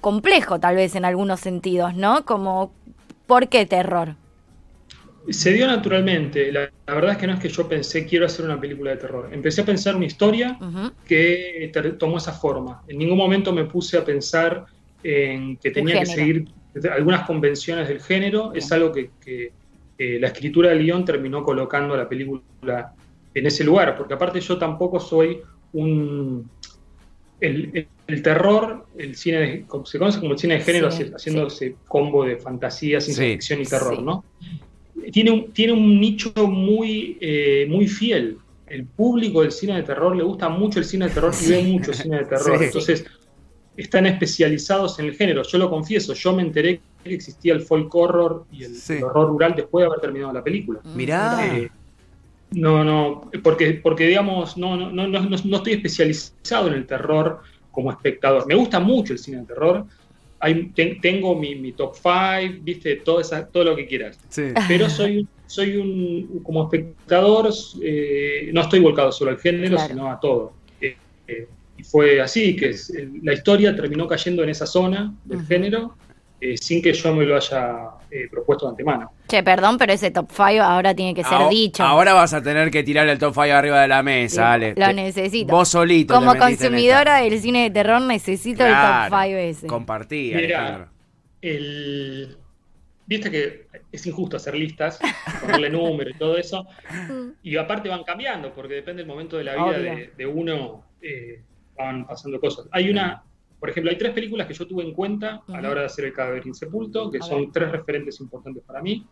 complejo 0.00 0.58
tal 0.58 0.74
vez 0.74 0.96
en 0.96 1.04
algunos 1.04 1.38
sentidos, 1.38 1.94
¿no? 1.94 2.24
Como, 2.24 2.72
¿por 3.26 3.48
qué 3.48 3.64
terror? 3.64 4.16
Se 5.30 5.52
dio 5.52 5.68
naturalmente. 5.68 6.50
La, 6.50 6.68
verdad 6.86 7.12
es 7.12 7.18
que 7.18 7.26
no 7.28 7.34
es 7.34 7.40
que 7.40 7.48
yo 7.48 7.68
pensé 7.68 8.04
quiero 8.06 8.26
hacer 8.26 8.44
una 8.44 8.60
película 8.60 8.90
de 8.90 8.96
terror. 8.96 9.28
Empecé 9.32 9.60
a 9.60 9.64
pensar 9.64 9.94
una 9.94 10.06
historia 10.06 10.58
que 11.06 11.72
tomó 11.98 12.18
esa 12.18 12.32
forma. 12.32 12.82
En 12.88 12.98
ningún 12.98 13.16
momento 13.16 13.52
me 13.52 13.64
puse 13.64 13.96
a 13.96 14.04
pensar 14.04 14.66
en 15.02 15.56
que 15.58 15.70
tenía 15.70 16.00
que 16.00 16.06
seguir 16.06 16.48
algunas 16.92 17.24
convenciones 17.24 17.88
del 17.88 18.02
género. 18.02 18.52
Es 18.52 18.70
algo 18.72 18.92
que 18.92 19.52
eh, 19.96 20.18
la 20.20 20.28
escritura 20.28 20.70
del 20.70 20.82
guion 20.82 21.04
terminó 21.04 21.42
colocando 21.42 21.96
la 21.96 22.08
película 22.08 22.94
en 23.32 23.46
ese 23.46 23.64
lugar, 23.64 23.96
porque 23.96 24.14
aparte 24.14 24.40
yo 24.40 24.58
tampoco 24.58 25.00
soy 25.00 25.40
un... 25.72 26.48
El, 27.40 28.22
terror, 28.22 28.86
el 28.96 29.16
cine, 29.16 29.66
se 29.84 29.98
conoce 29.98 30.20
como 30.20 30.32
el 30.32 30.38
cine 30.38 30.54
de 30.54 30.60
género, 30.60 30.88
haciendo 30.88 31.46
ese 31.46 31.76
combo 31.86 32.24
de 32.24 32.36
fantasía, 32.36 33.00
ciencia 33.00 33.24
ficción 33.24 33.60
y 33.60 33.64
terror, 33.64 34.02
¿no? 34.02 34.24
Tiene 35.12 35.30
un, 35.30 35.52
tiene 35.52 35.74
un 35.74 36.00
nicho 36.00 36.32
muy, 36.46 37.18
eh, 37.20 37.66
muy 37.68 37.86
fiel. 37.86 38.38
El 38.66 38.86
público 38.86 39.42
del 39.42 39.52
cine 39.52 39.76
de 39.76 39.82
terror 39.82 40.16
le 40.16 40.22
gusta 40.22 40.48
mucho 40.48 40.78
el 40.78 40.86
cine 40.86 41.08
de 41.08 41.14
terror 41.14 41.34
y 41.44 41.50
ve 41.50 41.62
mucho 41.64 41.92
cine 41.92 42.18
de 42.18 42.24
terror. 42.24 42.62
Entonces, 42.62 43.04
están 43.76 44.06
especializados 44.06 44.98
en 44.98 45.06
el 45.06 45.14
género. 45.14 45.42
Yo 45.42 45.58
lo 45.58 45.68
confieso, 45.68 46.14
yo 46.14 46.32
me 46.32 46.42
enteré 46.42 46.80
existía 47.12 47.52
el 47.52 47.60
folk 47.60 47.94
horror 47.94 48.46
y 48.50 48.64
el, 48.64 49.04
horror 49.04 49.28
rural 49.28 49.54
después 49.56 49.82
de 49.82 49.86
haber 49.86 50.00
terminado 50.00 50.32
la 50.32 50.42
película. 50.42 50.80
Mirá. 50.94 51.46
Eh, 51.46 51.70
no, 52.54 52.84
no, 52.84 53.30
porque, 53.42 53.80
porque 53.82 54.06
digamos, 54.06 54.56
no, 54.56 54.76
no, 54.76 54.90
no, 54.90 55.06
no, 55.08 55.56
estoy 55.56 55.72
especializado 55.72 56.68
en 56.68 56.74
el 56.74 56.86
terror 56.86 57.40
como 57.70 57.90
espectador. 57.90 58.46
Me 58.46 58.54
gusta 58.54 58.80
mucho 58.80 59.12
el 59.12 59.18
cine 59.18 59.38
de 59.38 59.46
terror. 59.46 59.84
tengo 61.00 61.34
mi, 61.34 61.72
top 61.72 61.94
5, 61.96 62.60
viste, 62.62 62.96
todo, 62.96 63.20
esa, 63.20 63.46
todo 63.46 63.64
lo 63.64 63.76
que 63.76 63.86
quieras. 63.86 64.18
Pero 64.68 64.88
soy, 64.88 65.26
soy 65.46 65.76
un, 65.76 66.40
como 66.42 66.64
espectador, 66.64 67.50
eh, 67.82 68.50
no 68.52 68.60
estoy 68.60 68.80
volcado 68.80 69.10
solo 69.10 69.32
al 69.32 69.38
género, 69.38 69.78
sino 69.78 70.10
a 70.10 70.20
todo. 70.20 70.52
Eh, 70.80 70.96
eh, 71.26 71.48
y 71.76 71.82
fue 71.82 72.20
así, 72.20 72.54
que 72.54 72.74
la 73.22 73.32
historia 73.32 73.74
terminó 73.74 74.06
cayendo 74.06 74.44
en 74.44 74.50
esa 74.50 74.66
zona 74.66 75.12
del 75.24 75.44
género 75.44 75.96
sin 76.56 76.82
que 76.82 76.92
yo 76.92 77.14
me 77.14 77.24
lo 77.24 77.36
haya 77.36 77.90
propuesto 78.30 78.66
de 78.66 78.70
antemano. 78.70 79.12
Che, 79.28 79.42
perdón, 79.42 79.78
pero 79.78 79.92
ese 79.92 80.10
top 80.10 80.30
5 80.30 80.62
ahora 80.62 80.94
tiene 80.94 81.14
que 81.14 81.24
ser 81.24 81.48
dicho. 81.48 81.82
Ahora 81.82 82.12
vas 82.12 82.32
a 82.34 82.42
tener 82.42 82.70
que 82.70 82.82
tirar 82.82 83.08
el 83.08 83.18
top 83.18 83.34
5 83.34 83.52
arriba 83.52 83.80
de 83.80 83.88
la 83.88 84.02
mesa, 84.02 84.52
Ale. 84.52 84.74
Lo 84.76 84.92
necesito. 84.92 85.52
Vos 85.52 85.68
solito. 85.68 86.14
Como 86.14 86.36
consumidora 86.36 87.18
del 87.18 87.40
cine 87.40 87.64
de 87.64 87.70
terror 87.70 88.00
necesito 88.02 88.64
el 88.64 88.72
top 88.72 89.04
5 89.08 89.18
ese. 89.36 89.66
Compartí, 89.66 90.32
Mira, 90.34 90.88
el... 91.40 92.36
Viste 93.06 93.30
que 93.30 93.66
es 93.92 94.06
injusto 94.06 94.38
hacer 94.38 94.54
listas, 94.54 94.98
ponerle 95.42 95.68
número 95.68 96.08
y 96.10 96.14
todo 96.14 96.38
eso. 96.38 96.66
Y 97.42 97.56
aparte 97.56 97.88
van 97.88 98.02
cambiando, 98.02 98.52
porque 98.54 98.74
depende 98.74 99.02
del 99.02 99.08
momento 99.08 99.36
de 99.36 99.44
la 99.44 99.56
vida 99.56 99.78
de, 100.16 100.26
uno, 100.26 100.84
eh, 101.02 101.42
van 101.76 102.06
pasando 102.06 102.40
cosas. 102.40 102.66
Hay 102.72 102.88
una, 102.88 103.22
por 103.64 103.70
ejemplo, 103.70 103.90
hay 103.90 103.96
tres 103.96 104.12
películas 104.12 104.46
que 104.46 104.52
yo 104.52 104.66
tuve 104.66 104.84
en 104.84 104.92
cuenta 104.92 105.42
a 105.48 105.58
la 105.58 105.70
hora 105.70 105.80
de 105.80 105.86
hacer 105.86 106.04
El 106.04 106.12
cadáver 106.12 106.46
insepulto, 106.46 107.10
que 107.10 107.22
son 107.22 107.50
tres 107.50 107.72
referentes 107.72 108.20
importantes 108.20 108.62
para 108.62 108.82
mí. 108.82 109.06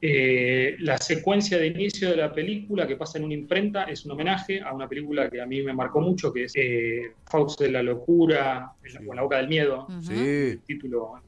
Eh, 0.00 0.76
la 0.78 0.96
secuencia 0.96 1.58
de 1.58 1.66
inicio 1.66 2.10
de 2.10 2.16
la 2.16 2.32
película 2.32 2.86
que 2.86 2.94
pasa 2.94 3.18
en 3.18 3.24
una 3.24 3.34
imprenta 3.34 3.82
es 3.82 4.04
un 4.04 4.12
homenaje 4.12 4.60
a 4.62 4.72
una 4.72 4.88
película 4.88 5.28
que 5.28 5.40
a 5.40 5.46
mí 5.46 5.60
me 5.60 5.72
marcó 5.72 6.00
mucho, 6.00 6.32
que 6.32 6.44
es 6.44 6.52
eh, 6.54 7.14
Fox 7.24 7.56
de 7.56 7.68
la 7.68 7.82
locura, 7.82 8.74
en 8.84 9.16
la, 9.16 9.22
boca 9.22 9.38
del 9.38 9.48
miedo, 9.48 9.88
el 10.08 10.60
título 10.60 11.20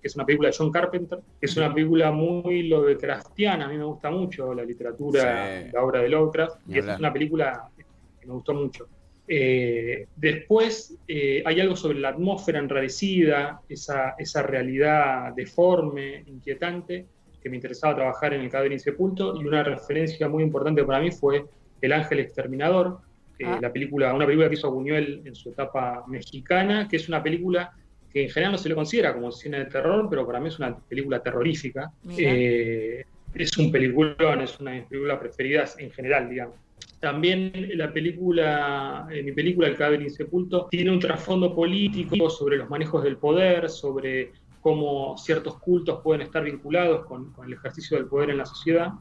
que 0.00 0.08
es 0.08 0.16
una 0.16 0.24
película 0.24 0.48
de 0.48 0.54
John 0.56 0.72
Carpenter, 0.72 1.18
que 1.38 1.44
es 1.44 1.54
una 1.58 1.74
película 1.74 2.12
muy 2.12 2.62
Lovecraftiana, 2.62 3.66
a 3.66 3.68
mí 3.68 3.76
me 3.76 3.84
gusta 3.84 4.10
mucho 4.10 4.54
la 4.54 4.64
literatura, 4.64 5.68
la 5.70 5.82
obra 5.82 6.00
de 6.00 6.08
Lovecraft, 6.08 6.60
y 6.66 6.78
es 6.78 6.98
una 6.98 7.12
película 7.12 7.68
que 7.76 8.26
me 8.26 8.32
gustó 8.32 8.54
mucho. 8.54 8.88
Eh, 9.28 10.06
después 10.16 10.96
eh, 11.08 11.42
hay 11.44 11.60
algo 11.60 11.74
sobre 11.76 11.98
la 11.98 12.10
atmósfera 12.10 12.58
enrarecida, 12.58 13.60
esa, 13.68 14.14
esa 14.18 14.42
realidad 14.42 15.32
deforme, 15.34 16.22
inquietante, 16.26 17.06
que 17.42 17.50
me 17.50 17.56
interesaba 17.56 17.94
trabajar 17.94 18.34
en 18.34 18.42
el 18.42 18.50
cadáver 18.50 18.72
insepulto, 18.72 19.40
y 19.40 19.44
una 19.44 19.62
referencia 19.62 20.28
muy 20.28 20.42
importante 20.42 20.84
para 20.84 21.00
mí 21.00 21.10
fue 21.10 21.44
El 21.80 21.92
Ángel 21.92 22.20
Exterminador, 22.20 23.00
ah. 23.44 23.58
la 23.60 23.72
película, 23.72 24.14
una 24.14 24.26
película 24.26 24.48
que 24.48 24.54
hizo 24.54 24.70
Buñuel 24.70 25.22
en 25.24 25.34
su 25.34 25.50
etapa 25.50 26.04
mexicana, 26.06 26.88
que 26.88 26.96
es 26.96 27.08
una 27.08 27.22
película 27.22 27.72
que 28.12 28.22
en 28.22 28.30
general 28.30 28.52
no 28.52 28.58
se 28.58 28.68
le 28.68 28.74
considera 28.74 29.12
como 29.12 29.30
cine 29.30 29.58
de 29.58 29.66
terror, 29.66 30.06
pero 30.08 30.26
para 30.26 30.40
mí 30.40 30.48
es 30.48 30.58
una 30.58 30.76
película 30.78 31.22
terrorífica. 31.22 31.92
Eh, 32.16 33.04
es 33.34 33.58
un 33.58 33.70
peliculón, 33.70 34.40
es 34.40 34.58
una 34.58 34.70
de 34.70 34.78
mis 34.78 34.86
películas 34.88 35.18
preferidas 35.18 35.78
en 35.78 35.90
general, 35.90 36.30
digamos. 36.30 36.56
También 37.00 37.52
la 37.74 37.92
película, 37.92 39.06
mi 39.22 39.32
película 39.32 39.68
El 39.68 39.76
cadáver 39.76 40.02
insepulto, 40.02 40.68
tiene 40.70 40.90
un 40.90 40.98
trasfondo 40.98 41.54
político 41.54 42.30
sobre 42.30 42.56
los 42.56 42.70
manejos 42.70 43.04
del 43.04 43.16
poder, 43.18 43.68
sobre 43.68 44.32
cómo 44.62 45.16
ciertos 45.16 45.58
cultos 45.58 46.00
pueden 46.02 46.22
estar 46.22 46.42
vinculados 46.42 47.06
con, 47.06 47.32
el 47.46 47.52
ejercicio 47.52 47.96
del 47.96 48.06
poder 48.06 48.30
en 48.30 48.38
la 48.38 48.46
sociedad. 48.46 48.92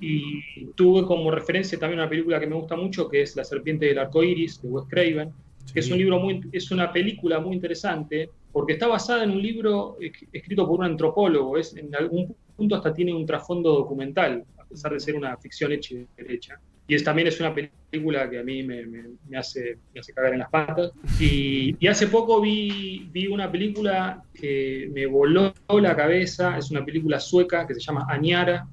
Y 0.00 0.66
tuve 0.74 1.04
como 1.04 1.30
referencia 1.30 1.78
también 1.78 2.00
una 2.00 2.08
película 2.08 2.40
que 2.40 2.46
me 2.46 2.54
gusta 2.54 2.76
mucho, 2.76 3.08
que 3.08 3.22
es 3.22 3.36
La 3.36 3.44
serpiente 3.44 3.86
del 3.86 3.98
arco 3.98 4.22
iris, 4.22 4.62
de 4.62 4.68
Wes 4.68 4.86
Craven, 4.88 5.30
que 5.74 5.80
es 5.80 5.90
un 5.90 5.98
libro 5.98 6.18
muy, 6.18 6.40
es 6.52 6.70
una 6.70 6.92
película 6.92 7.40
muy 7.40 7.54
interesante, 7.54 8.30
porque 8.52 8.74
está 8.74 8.86
basada 8.86 9.24
en 9.24 9.32
un 9.32 9.42
libro 9.42 9.98
escrito 10.32 10.66
por 10.66 10.78
un 10.78 10.86
antropólogo, 10.86 11.58
es, 11.58 11.76
en 11.76 11.94
algún 11.94 12.34
punto 12.56 12.76
hasta 12.76 12.94
tiene 12.94 13.12
un 13.12 13.26
trasfondo 13.26 13.72
documental, 13.72 14.44
a 14.58 14.64
pesar 14.64 14.92
de 14.92 15.00
ser 15.00 15.16
una 15.16 15.36
ficción 15.36 15.72
hecha 15.72 15.94
y 15.94 16.06
derecha 16.16 16.58
y 16.92 16.94
es, 16.94 17.04
también 17.04 17.26
es 17.26 17.40
una 17.40 17.54
película 17.54 18.28
que 18.28 18.38
a 18.38 18.42
mí 18.42 18.62
me, 18.62 18.84
me, 18.84 19.38
hace, 19.38 19.78
me 19.94 20.00
hace 20.00 20.12
cagar 20.12 20.34
en 20.34 20.40
las 20.40 20.50
patas. 20.50 20.92
Y, 21.18 21.74
y, 21.80 21.86
hace 21.86 22.06
poco 22.06 22.38
vi, 22.38 23.08
vi 23.10 23.28
una 23.28 23.50
película 23.50 24.22
que 24.34 24.90
me 24.92 25.06
voló 25.06 25.54
la 25.70 25.96
cabeza, 25.96 26.58
es 26.58 26.70
una 26.70 26.84
película 26.84 27.18
sueca 27.18 27.66
que 27.66 27.72
se 27.72 27.80
llama 27.80 28.04
Añara, 28.10 28.68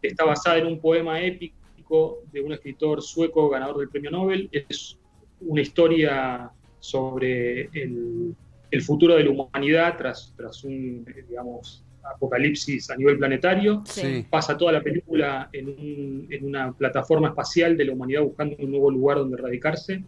está 0.00 0.24
basada 0.24 0.58
en 0.58 0.68
un 0.68 0.80
poema 0.80 1.20
épico 1.20 2.22
de 2.30 2.42
un 2.42 2.52
escritor 2.52 3.02
sueco 3.02 3.48
ganador 3.48 3.78
del 3.78 3.88
premio 3.88 4.12
Nobel, 4.12 4.48
es 4.52 4.96
una 5.40 5.60
historia 5.60 6.52
sobre 6.78 7.62
el, 7.72 8.36
el 8.70 8.82
futuro 8.82 9.16
de 9.16 9.24
la 9.24 9.30
humanidad 9.30 9.96
tras, 9.98 10.32
tras 10.36 10.62
un, 10.62 11.04
digamos, 11.28 11.82
apocalipsis 12.14 12.90
a 12.90 12.96
nivel 12.96 13.18
planetario. 13.18 13.82
Pasa 14.30 14.56
toda 14.56 14.72
la 14.72 14.82
película 14.82 15.48
en, 15.52 16.44
una 16.44 16.72
plataforma 16.72 17.28
espacial 17.28 17.76
de 17.76 17.84
la 17.84 17.92
humanidad 17.92 18.22
buscando 18.22 18.56
un 18.58 18.70
nuevo 18.70 18.90
lugar 18.90 19.18
donde 19.18 19.36
radicarse. 19.36 20.02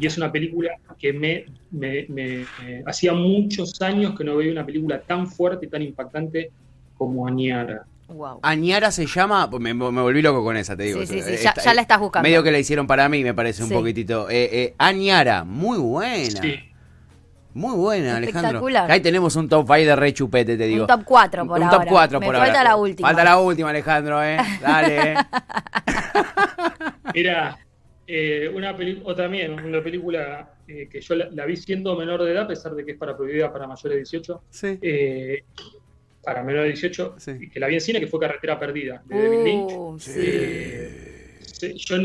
Y 0.00 0.06
es 0.06 0.16
una 0.16 0.30
película 0.30 0.70
que 0.98 1.12
me, 1.12 1.44
me, 1.70 2.46
hacía 2.86 3.12
muchos 3.12 3.80
años 3.82 4.16
que 4.16 4.24
no 4.24 4.36
veía 4.36 4.52
una 4.52 4.66
película 4.66 5.00
tan 5.00 5.26
fuerte 5.26 5.66
y 5.66 5.68
tan 5.68 5.82
impactante 5.82 6.50
como 6.96 7.26
Añara. 7.26 7.84
Añara 8.42 8.90
se 8.90 9.06
llama, 9.06 9.48
me, 9.58 9.72
volví 9.72 10.20
loco 10.20 10.44
con 10.44 10.56
esa, 10.56 10.76
te 10.76 10.84
digo. 10.84 11.06
Sí, 11.06 11.22
sí, 11.22 11.36
ya, 11.42 11.74
la 11.74 11.80
estás 11.80 11.98
buscando. 11.98 12.28
Medio 12.28 12.42
que 12.42 12.52
la 12.52 12.58
hicieron 12.58 12.86
para 12.86 13.08
mí, 13.08 13.24
me 13.24 13.34
parece 13.34 13.62
un 13.62 13.70
poquitito. 13.70 14.28
Eh, 14.28 14.48
eh, 14.52 14.74
Añara, 14.78 15.44
muy 15.44 15.78
buena. 15.78 16.40
Muy 17.54 17.76
buena, 17.76 18.16
Alejandro. 18.16 18.66
Ahí 18.88 19.00
tenemos 19.00 19.36
un 19.36 19.48
top 19.48 19.66
5 19.66 19.74
de 19.74 19.96
re 19.96 20.12
chupete, 20.12 20.56
te 20.56 20.66
digo. 20.66 20.82
Un 20.82 20.88
top 20.88 21.04
4 21.04 21.46
por 21.46 21.56
un, 21.56 21.62
ahora. 21.62 21.76
Un 21.76 21.84
top 21.84 21.88
4 21.88 22.20
Me 22.20 22.26
por 22.26 22.36
falta 22.36 22.64
la 22.64 22.76
última. 22.76 23.08
Falta 23.08 23.24
la 23.24 23.38
última, 23.38 23.70
Alejandro, 23.70 24.24
¿eh? 24.24 24.38
Dale. 24.60 25.14
Mira, 27.14 27.56
eh, 28.06 28.50
una 28.52 28.76
película, 28.76 29.12
o 29.12 29.14
también 29.14 29.52
una 29.52 29.82
película 29.82 30.54
eh, 30.66 30.88
que 30.90 31.00
yo 31.00 31.14
la, 31.14 31.46
vi 31.46 31.56
siendo 31.56 31.96
menor 31.96 32.24
de 32.24 32.32
edad, 32.32 32.42
a 32.42 32.48
pesar 32.48 32.74
de 32.74 32.84
que 32.84 32.92
es 32.92 32.98
para 32.98 33.16
prohibida 33.16 33.52
para 33.52 33.68
mayores 33.68 33.92
de 33.92 33.96
18. 33.98 34.42
Sí. 34.50 34.78
Eh, 34.82 35.44
para 36.24 36.42
menores 36.42 36.66
de 36.66 36.88
18, 36.88 37.14
sí. 37.18 37.50
que 37.50 37.60
la 37.60 37.68
vi 37.68 37.74
en 37.74 37.80
cine, 37.80 38.00
que 38.00 38.08
fue 38.08 38.18
Carretera 38.18 38.58
Perdida, 38.58 39.00
de 39.06 39.22
David 39.22 39.44
Lynch. 39.44 39.72
Uh, 39.72 39.98
sí. 40.00 41.13
Yo 41.60 41.96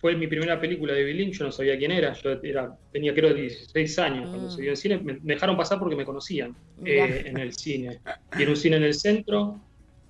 fue 0.00 0.16
mi 0.16 0.26
primera 0.26 0.60
película 0.60 0.92
de 0.92 1.04
Bill 1.04 1.16
Lynch, 1.16 1.38
yo 1.38 1.44
no 1.44 1.52
sabía 1.52 1.78
quién 1.78 1.90
era, 1.90 2.12
yo 2.14 2.30
era, 2.42 2.76
tenía 2.92 3.14
creo 3.14 3.34
16 3.34 3.98
años 3.98 4.30
cuando 4.30 4.50
se 4.50 4.60
vio 4.60 4.70
en 4.70 4.76
cine, 4.76 4.98
me, 4.98 5.18
dejaron 5.22 5.56
pasar 5.56 5.78
porque 5.78 5.96
me 5.96 6.04
conocían 6.04 6.54
eh, 6.84 7.24
en 7.26 7.38
el 7.38 7.52
cine. 7.52 8.00
Y 8.38 8.42
en 8.42 8.48
un 8.48 8.56
cine 8.56 8.76
en 8.76 8.84
el 8.84 8.94
centro 8.94 9.60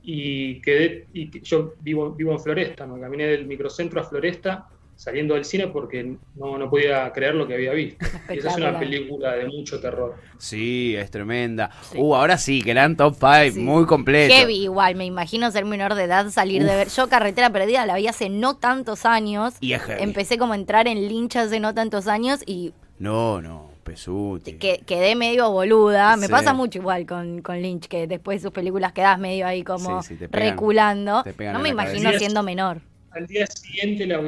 y 0.02 0.61
quedé, 0.61 1.07
y 1.12 1.42
yo 1.42 1.75
vivo, 1.80 2.12
vivo 2.12 2.33
en 2.33 2.40
Floresta, 2.40 2.87
me 2.87 3.00
caminé 3.00 3.26
del 3.26 3.47
microcentro 3.47 4.00
a 4.00 4.04
Floresta 4.04 4.68
saliendo 4.99 5.35
del 5.35 5.45
cine 5.45 5.69
porque 5.69 6.17
no, 6.35 6.59
no 6.59 6.69
podía 6.69 7.11
creer 7.12 7.37
lo 7.37 7.47
que 7.47 7.55
había 7.55 7.73
visto. 7.73 8.05
Y 8.28 8.38
esa 8.38 8.50
es 8.50 8.57
una 8.57 8.78
película 8.78 9.33
de 9.35 9.47
mucho 9.47 9.81
terror. 9.81 10.17
Sí, 10.37 10.95
es 10.97 11.11
tremenda. 11.11 11.71
Uh, 11.95 12.14
ahora 12.14 12.37
sí, 12.37 12.61
que 12.61 12.73
eran 12.73 12.97
top 12.97 13.14
5, 13.19 13.59
muy 13.61 13.87
completo. 13.87 14.35
Heavy 14.35 14.64
igual, 14.64 14.97
me 14.97 15.07
imagino 15.07 15.50
ser 15.50 15.64
menor 15.64 15.95
de 15.95 16.05
edad, 16.05 16.28
salir 16.31 16.64
de 16.64 16.75
ver. 16.75 16.88
Yo 16.88 17.09
Carretera 17.09 17.50
Perdida 17.50 17.87
la 17.87 17.95
vi 17.95 18.09
hace 18.09 18.28
no 18.28 18.57
tantos 18.57 19.07
años. 19.07 19.55
Y 19.61 19.73
es 19.73 19.83
Empecé 19.88 20.37
como 20.37 20.52
a 20.52 20.57
entrar 20.57 20.88
en 20.88 21.09
Lynch 21.09 21.37
hace 21.37 21.61
no 21.61 21.73
tantos 21.75 22.09
años 22.09 22.40
y... 22.45 22.75
No, 22.99 23.40
no. 23.40 23.69
Pesuti. 23.85 24.55
Que, 24.55 24.83
quedé 24.85 25.14
medio 25.14 25.50
boluda. 25.50 26.17
Me 26.17 26.28
pasa 26.28 26.52
mucho 26.52 26.81
igual 26.81 27.07
con, 27.07 27.40
con, 27.40 27.62
Lynch, 27.62 27.87
que 27.87 28.07
después 28.07 28.43
de 28.43 28.49
sus 28.49 28.52
películas 28.52 28.93
quedas 28.93 29.19
medio 29.19 29.47
ahí 29.47 29.62
como 29.62 30.02
reculando. 30.31 31.25
no 31.52 31.59
me 31.61 31.69
imagino 31.71 32.12
siendo 32.19 32.43
menor 32.43 32.83
al 33.10 33.26
día 33.26 33.46
siguiente 33.46 34.06
la, 34.06 34.20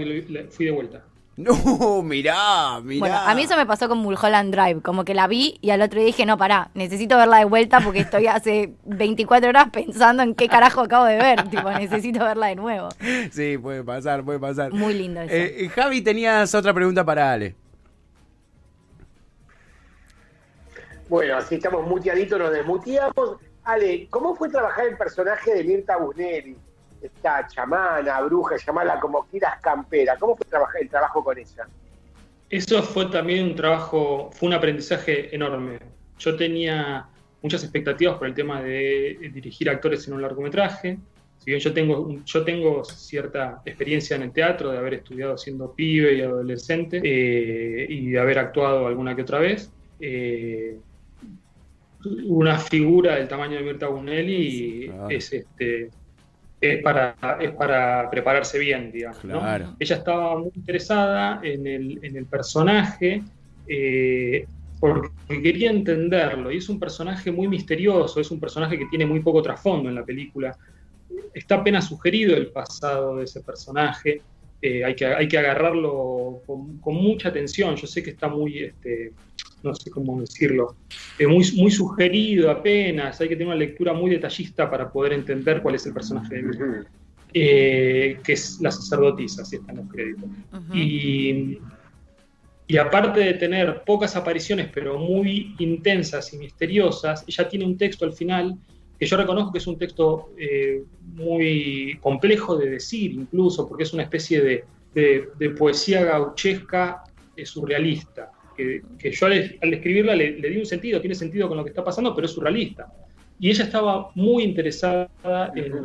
fui 0.51 0.67
de 0.67 0.71
vuelta. 0.71 1.05
No, 1.41 2.03
mirá, 2.03 2.81
mirá. 2.83 3.01
Bueno, 3.01 3.17
a 3.17 3.35
mí 3.35 3.45
eso 3.45 3.57
me 3.57 3.65
pasó 3.65 3.89
con 3.89 3.97
Mulholland 3.99 4.55
Drive, 4.55 4.83
como 4.83 5.07
que 5.07 5.15
la 5.15 5.27
vi 5.27 5.57
y 5.63 5.71
al 5.71 5.81
otro 5.81 5.99
día 5.99 6.07
dije, 6.07 6.27
no, 6.27 6.37
pará, 6.37 6.71
necesito 6.75 7.17
verla 7.17 7.39
de 7.39 7.47
vuelta 7.47 7.81
porque 7.81 8.01
estoy 8.01 8.27
hace 8.27 8.75
24 8.85 9.49
horas 9.49 9.71
pensando 9.73 10.23
en 10.23 10.35
qué 10.35 10.49
carajo 10.49 10.83
acabo 10.83 11.07
de 11.07 11.17
ver, 11.17 11.49
tipo, 11.49 11.71
necesito 11.71 12.25
verla 12.25 12.49
de 12.49 12.57
nuevo. 12.57 12.89
Sí, 13.33 13.57
puede 13.57 13.83
pasar, 13.83 14.23
puede 14.23 14.39
pasar. 14.39 14.73
Muy 14.73 14.93
lindo 14.93 15.23
eso. 15.23 15.35
Eh, 15.35 15.71
Javi, 15.75 16.03
tenías 16.03 16.55
otra 16.55 16.75
pregunta 16.75 17.05
para 17.05 17.33
Ale. 17.33 17.55
Bueno, 21.09 21.37
así 21.37 21.55
estamos 21.55 21.87
muteaditos, 21.87 22.39
nos 22.39 22.53
desmuteamos. 22.53 23.39
Ale, 23.65 24.09
¿cómo 24.11 24.35
fue 24.35 24.49
trabajar 24.49 24.87
el 24.89 24.97
personaje 24.97 25.55
de 25.55 25.65
Mirta 25.65 25.97
Bunelli? 25.97 26.57
Esta 27.03 27.47
chamana, 27.47 28.21
bruja, 28.23 28.57
llamala 28.57 28.99
como 29.01 29.25
quieras, 29.27 29.61
campera. 29.61 30.17
¿Cómo 30.19 30.37
fue 30.37 30.47
el 30.81 30.89
trabajo 30.89 31.25
con 31.25 31.39
ella? 31.39 31.69
Eso 32.49 32.83
fue 32.83 33.07
también 33.07 33.45
un 33.45 33.55
trabajo, 33.55 34.31
fue 34.33 34.49
un 34.49 34.55
aprendizaje 34.55 35.35
enorme. 35.35 35.79
Yo 36.19 36.37
tenía 36.37 37.07
muchas 37.43 37.63
expectativas 37.63 38.19
por 38.19 38.27
el 38.27 38.35
tema 38.35 38.61
de 38.61 39.31
dirigir 39.33 39.71
actores 39.71 40.07
en 40.09 40.15
un 40.15 40.23
largometraje. 40.23 40.99
Si 41.39 41.47
bien 41.47 41.61
yo 41.61 41.73
tengo, 41.73 42.17
yo 42.25 42.45
tengo 42.45 42.85
cierta 42.85 43.63
experiencia 43.65 44.17
en 44.17 44.23
el 44.23 44.33
teatro, 44.33 44.71
de 44.71 44.79
haber 44.79 44.95
estudiado 44.95 45.39
siendo 45.39 45.73
pibe 45.73 46.15
y 46.15 46.21
adolescente, 46.21 47.01
eh, 47.03 47.87
y 47.89 48.11
de 48.11 48.19
haber 48.19 48.39
actuado 48.39 48.87
alguna 48.87 49.17
que 49.17 49.23
otra 49.23 49.39
vez, 49.39 49.73
eh, 50.01 50.77
una 52.27 52.59
figura 52.59 53.17
del 53.17 53.29
tamaño 53.29 53.59
de 53.59 53.63
Mirta 53.63 53.89
Bunelli 53.89 54.91
es 55.09 55.33
este 55.33 55.91
es 56.61 56.83
para, 56.83 57.17
es 57.41 57.53
para 57.53 58.11
prepararse 58.11 58.59
bien, 58.59 58.93
digamos. 58.93 59.19
Ella 59.79 59.97
estaba 59.97 60.39
muy 60.39 60.53
interesada 60.55 61.41
en 61.43 61.67
el, 61.67 61.99
en 62.03 62.17
el 62.17 62.27
personaje 62.27 63.23
eh, 63.67 64.47
porque 64.79 65.43
quería 65.43 65.71
entenderlo 65.71 66.51
y 66.51 66.59
es 66.59 66.69
un 66.69 66.79
personaje 66.79 67.31
muy 67.31 67.49
misterioso, 67.49 68.21
es 68.21 68.31
un 68.31 68.41
personaje 68.41 68.79
que 68.79 68.87
tiene 68.87 69.07
muy 69.07 69.21
poco 69.21 69.43
trasfondo 69.43 69.89
en 69.89 69.95
la 69.95 70.05
película. 70.05 70.57
Está 71.35 71.57
apenas 71.57 71.87
sugerido 71.87 72.37
el 72.37 72.49
pasado 72.49 73.17
de 73.17 73.25
ese 73.25 73.41
personaje, 73.41 74.23
eh, 74.63 74.85
hay, 74.85 74.95
que, 74.95 75.07
hay 75.07 75.29
que 75.29 75.39
agarrarlo 75.39 76.43
con, 76.47 76.79
con, 76.79 76.95
mucha 76.95 77.31
atención. 77.31 77.77
Yo 77.77 77.87
sé 77.87 78.03
que 78.03 78.11
está 78.11 78.29
muy, 78.29 78.59
este, 78.59 79.13
no 79.63 79.75
sé 79.75 79.91
cómo 79.91 80.21
decirlo, 80.21 80.77
eh, 81.19 81.27
muy, 81.27 81.45
muy 81.57 81.71
sugerido 81.71 82.51
apenas, 82.51 83.21
hay 83.21 83.29
que 83.29 83.37
tener 83.37 83.49
una 83.49 83.57
lectura 83.57 83.93
muy 83.93 84.11
detallista 84.11 84.71
para 84.71 84.91
poder 84.91 85.13
entender 85.13 85.63
cuál 85.63 85.75
es 85.75 85.87
el 85.87 85.93
personaje 85.93 86.43
de 86.43 86.85
eh, 87.33 88.19
que 88.25 88.33
es 88.33 88.61
la 88.61 88.73
sacerdotisa, 88.73 89.45
si 89.45 89.57
están 89.57 89.77
los 89.77 89.89
créditos. 89.89 90.29
y, 90.75 91.59
y, 92.67 92.77
aparte 92.77 93.21
de 93.21 93.35
tener 93.35 93.83
pocas 93.85 94.17
apariciones, 94.17 94.69
pero 94.75 94.99
muy 94.99 95.55
intensas 95.59 96.33
y 96.33 96.39
misteriosas, 96.39 97.25
ella 97.29 97.49
tiene 97.49 97.67
un 97.67 97.77
texto 97.77 98.05
al 98.05 98.15
final 98.15 98.59
que 98.99 99.07
yo 99.07 99.17
reconozco 99.17 99.53
que 99.53 99.59
es 99.59 99.67
un 99.67 99.79
texto 99.79 100.31
eh, 100.37 100.83
muy 101.15 101.99
complejo 102.03 102.57
de 102.57 102.69
decir, 102.69 103.13
incluso, 103.13 103.67
porque 103.69 103.85
es 103.85 103.93
una 103.93 104.03
especie 104.03 104.43
de, 104.43 104.65
de, 105.39 105.51
poesía 105.51 106.05
gauchesca 106.05 107.05
surrealista 107.45 108.33
que, 108.99 109.11
yo 109.13 109.27
al, 109.27 109.33
escribirla 109.33 110.15
le, 110.15 110.33
di 110.33 110.57
un 110.57 110.67
sentido, 110.67 111.01
tiene 111.01 111.15
sentido 111.15 111.49
con 111.49 111.57
lo 111.57 111.65
que 111.65 111.71
está 111.71 111.85
pasando, 111.85 112.15
pero 112.15 112.27
es 112.27 112.33
surrealista. 112.33 112.93
Y 113.39 113.51
ella 113.51 113.65
estaba 113.65 114.11
muy 114.15 114.43
interesada 114.43 115.09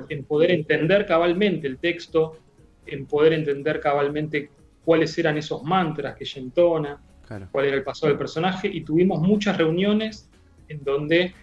en, 0.10 0.24
poder 0.26 0.52
entender 0.52 1.06
cabalmente 1.06 1.68
el 1.68 1.78
texto, 1.78 2.38
en 2.86 3.06
poder 3.06 3.34
entender 3.34 3.80
cabalmente 3.80 4.50
cuáles 4.84 5.18
eran 5.18 5.38
esos 5.38 5.64
mantras 5.64 6.16
que 6.16 6.26
ella 6.26 6.42
entona, 6.42 7.02
cuál 7.52 7.66
era 7.66 7.76
el 7.78 7.84
pasado 7.84 8.10
del 8.10 8.18
personaje, 8.18 8.68
y 8.68 8.82
tuvimos 8.82 9.22
muchas 9.22 9.58
reuniones 9.58 10.30
en 10.68 10.84
donde 10.84 11.34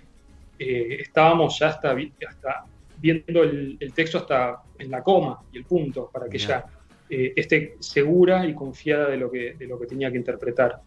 eh, 0.58 0.98
estábamos 1.00 1.58
ya 1.58 1.68
hasta, 1.68 1.96
hasta 2.28 2.64
viendo 2.98 3.42
el, 3.42 3.92
texto 3.94 4.18
hasta 4.18 4.62
en 4.78 4.90
la 4.90 5.02
coma 5.02 5.40
y 5.52 5.58
el 5.58 5.64
punto, 5.64 6.10
para 6.12 6.28
que 6.28 6.36
ella 6.36 6.64
eh, 7.10 7.32
esté 7.36 7.76
segura 7.80 8.46
y 8.46 8.54
confiada 8.54 9.08
de 9.08 9.16
lo, 9.16 9.30
que, 9.30 9.54
de 9.54 9.66
lo 9.66 9.78
que 9.78 9.86
tenía 9.86 10.10
que 10.10 10.18
interpretar. 10.18 10.80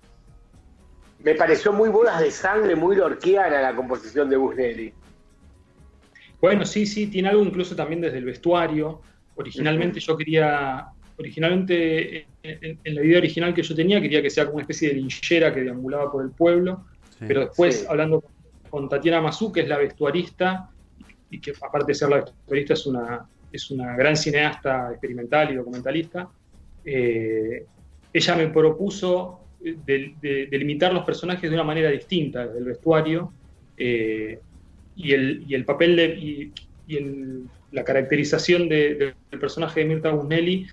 Me 1.25 1.33
pareció 1.33 1.73
muy 1.73 1.89
bodas 1.89 2.19
de 2.19 2.29
sangre, 2.29 2.75
muy 2.75 2.95
lorquiana 2.95 3.59
la 3.59 3.75
composición 3.75 4.29
de 4.29 4.37
Busnelli. 4.37 4.93
Bueno, 6.39 6.67
sí, 6.67 6.85
sí, 6.85 7.07
tiene 7.07 7.29
algo 7.29 7.41
incluso 7.41 7.75
también 7.75 7.99
desde 7.99 8.19
el 8.19 8.25
vestuario. 8.25 9.01
Originalmente 9.33 9.99
yo 9.99 10.15
quería, 10.15 10.85
originalmente 11.17 12.27
en, 12.43 12.79
la 12.83 13.03
idea 13.03 13.17
original 13.17 13.55
que 13.55 13.63
yo 13.63 13.73
tenía, 13.73 13.99
quería 13.99 14.21
que 14.21 14.29
sea 14.29 14.45
como 14.45 14.57
una 14.57 14.65
especie 14.65 14.89
de 14.89 14.95
linchera 14.95 15.51
que 15.51 15.61
deambulaba 15.61 16.11
por 16.11 16.23
el 16.23 16.29
pueblo, 16.29 16.85
pero 17.17 17.39
después 17.39 17.87
hablando 17.89 18.23
con 18.69 18.87
Tatiana 18.87 19.19
Mazú, 19.19 19.51
que 19.51 19.61
es 19.61 19.67
la 19.67 19.79
vestuarista, 19.79 20.69
y 21.31 21.41
que 21.41 21.53
aparte 21.59 21.87
de 21.87 21.95
ser 21.95 22.09
la 22.09 22.17
vestuarista 22.17 22.73
es 22.75 22.85
una, 22.85 23.27
es 23.51 23.71
una 23.71 23.95
gran 23.95 24.15
cineasta 24.15 24.91
experimental 24.91 25.51
y 25.51 25.55
documentalista, 25.55 26.29
eh, 26.85 27.65
ella 28.13 28.35
me 28.35 28.47
propuso 28.49 29.44
de, 29.65 30.47
delimitar 30.49 30.93
los 30.93 31.03
personajes 31.03 31.49
de 31.49 31.55
una 31.55 31.63
manera 31.63 31.89
distinta, 31.89 32.47
del 32.47 32.65
vestuario 32.65 33.31
eh, 33.77 34.39
y, 34.95 35.11
el, 35.11 35.65
papel 35.65 35.95
de, 35.95 36.05
y, 36.15 36.51
la 37.71 37.83
caracterización 37.83 38.69
del 38.69 39.15
personaje 39.39 39.81
de 39.81 39.85
Mirta 39.87 40.11
Busnelli 40.11 40.67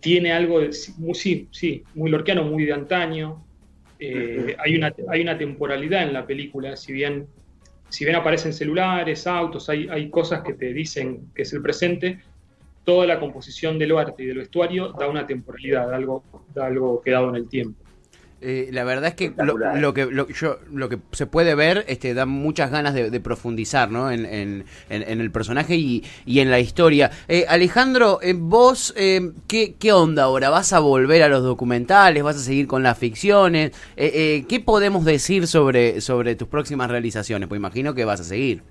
tiene 0.00 0.32
algo 0.32 0.60
de, 0.60 0.70
muy, 0.96 1.14
sí, 1.14 1.48
sí, 1.50 1.84
muy 1.94 2.10
lorquiano, 2.10 2.42
muy 2.44 2.64
de 2.64 2.72
antaño. 2.72 3.44
Eh, 4.00 4.56
hay, 4.58 4.76
una, 4.76 4.94
hay 5.08 5.20
una 5.20 5.36
temporalidad 5.36 6.02
en 6.04 6.12
la 6.12 6.26
película, 6.26 6.76
si 6.76 6.92
bien, 6.92 7.26
si 7.88 8.04
bien 8.04 8.16
aparecen 8.16 8.52
celulares, 8.52 9.26
autos, 9.26 9.68
hay, 9.68 9.88
hay 9.88 10.08
cosas 10.08 10.42
que 10.42 10.54
te 10.54 10.72
dicen 10.72 11.30
que 11.34 11.42
es 11.42 11.52
el 11.52 11.62
presente, 11.62 12.20
toda 12.84 13.06
la 13.06 13.20
composición 13.20 13.78
del 13.78 13.96
arte 13.96 14.22
y 14.22 14.26
del 14.26 14.38
vestuario 14.38 14.92
da 14.92 15.08
una 15.08 15.26
temporalidad, 15.26 15.92
algo, 15.92 16.24
da 16.54 16.66
algo 16.66 17.02
quedado 17.02 17.28
en 17.28 17.36
el 17.36 17.48
tiempo. 17.48 17.87
Eh, 18.40 18.68
la 18.70 18.84
verdad 18.84 19.08
es 19.08 19.14
que 19.14 19.32
lo, 19.36 19.92
que 19.92 20.06
lo, 20.06 20.28
yo, 20.28 20.60
lo 20.72 20.88
que 20.88 20.98
se 21.10 21.26
puede 21.26 21.56
ver 21.56 21.84
este, 21.88 22.14
da 22.14 22.24
muchas 22.24 22.70
ganas 22.70 22.94
de, 22.94 23.18
profundizar 23.20 23.90
¿no? 23.90 24.12
en, 24.12 24.24
en, 24.24 24.64
el 24.88 25.30
personaje 25.32 25.74
y, 25.74 26.04
y 26.24 26.38
en 26.38 26.48
la 26.48 26.60
historia. 26.60 27.10
Eh, 27.26 27.46
Alejandro, 27.48 28.20
eh, 28.22 28.34
vos, 28.36 28.94
¿qué, 28.96 29.74
¿qué, 29.76 29.92
onda 29.92 30.24
ahora? 30.24 30.50
¿Vas 30.50 30.72
a 30.72 30.78
volver 30.78 31.24
a 31.24 31.28
los 31.28 31.42
documentales? 31.42 32.22
¿Vas 32.22 32.36
a 32.36 32.40
seguir 32.40 32.68
con 32.68 32.84
las 32.84 32.96
ficciones? 32.96 33.72
¿Qué 33.96 34.62
podemos 34.64 35.04
decir 35.04 35.48
sobre, 35.48 36.00
sobre 36.00 36.36
tus 36.36 36.46
próximas 36.46 36.88
realizaciones? 36.90 37.48
Pues 37.48 37.58
imagino 37.58 37.92
que 37.94 38.04
vas 38.04 38.20
a 38.20 38.24
seguir. 38.24 38.62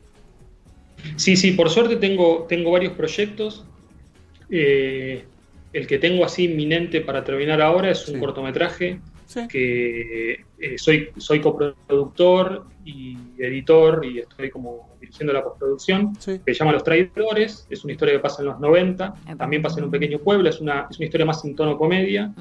Sí, 1.17 1.35
sí, 1.35 1.51
por 1.51 1.69
suerte 1.69 1.97
tengo, 1.97 2.45
tengo 2.47 2.71
varios 2.71 2.93
proyectos. 2.93 3.65
el 4.49 5.25
que 5.73 5.97
tengo 5.99 6.23
así 6.23 6.45
inminente 6.45 7.01
para 7.01 7.25
terminar 7.25 7.61
ahora 7.61 7.91
es 7.91 8.07
un 8.07 8.21
cortometraje 8.21 9.01
que 9.47 10.45
eh, 10.57 10.77
soy, 10.77 11.09
soy 11.17 11.39
coproductor 11.39 12.65
y 12.83 13.17
editor 13.37 14.05
y 14.05 14.19
estoy 14.19 14.49
como 14.49 14.89
dirigiendo 14.99 15.33
la 15.33 15.43
postproducción, 15.43 16.15
que 16.15 16.41
se 16.45 16.53
llama 16.53 16.71
Los 16.71 16.83
Traidores, 16.83 17.67
es 17.69 17.83
una 17.83 17.93
historia 17.93 18.15
que 18.15 18.19
pasa 18.19 18.41
en 18.41 18.47
los 18.47 18.59
90, 18.59 19.13
también 19.37 19.61
pasa 19.61 19.79
en 19.79 19.85
un 19.85 19.91
pequeño 19.91 20.19
pueblo, 20.19 20.49
es 20.49 20.59
una, 20.59 20.87
es 20.89 20.97
una 20.97 21.05
historia 21.05 21.25
más 21.25 21.43
en 21.45 21.55
tono 21.55 21.77
comedia, 21.77 22.33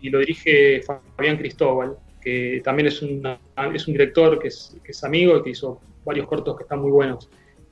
y 0.00 0.10
lo 0.10 0.20
dirige 0.20 0.82
Fabián 0.82 1.36
Cristóbal, 1.36 1.96
que 2.20 2.62
también 2.64 2.88
es, 2.88 2.94
es 2.94 3.88
un 3.88 3.92
director 3.92 4.38
que 4.38 4.48
es, 4.48 4.76
que 4.82 4.92
es 4.92 5.04
amigo 5.04 5.36
y 5.36 5.42
que 5.42 5.50
hizo 5.50 5.80
varios 6.04 6.26
cortos 6.26 6.56
que 6.56 6.62
están 6.62 6.80
muy 6.80 6.90
buenos. 6.90 7.28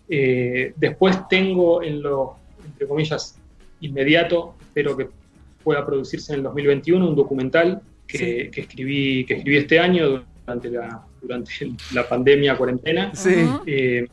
Eh, 0.09 0.75
después 0.77 1.16
tengo 1.29 1.83
en 1.83 2.03
lo, 2.03 2.37
entre 2.64 2.87
comillas, 2.87 3.38
inmediato, 3.81 4.55
espero 4.61 4.97
que 4.97 5.09
pueda 5.62 5.85
producirse 5.87 6.33
en 6.33 6.38
el 6.38 6.45
2021, 6.45 7.09
un 7.09 7.16
documental 7.16 7.83
que, 8.12 8.61
escribí, 8.61 9.25
que 9.25 9.35
escribí 9.35 9.57
este 9.57 9.79
año 9.79 10.25
durante 10.44 10.70
la, 10.70 11.05
durante 11.20 11.53
la 11.94 12.09
pandemia, 12.09 12.57
cuarentena. 12.57 13.12
Eh, 13.66 14.07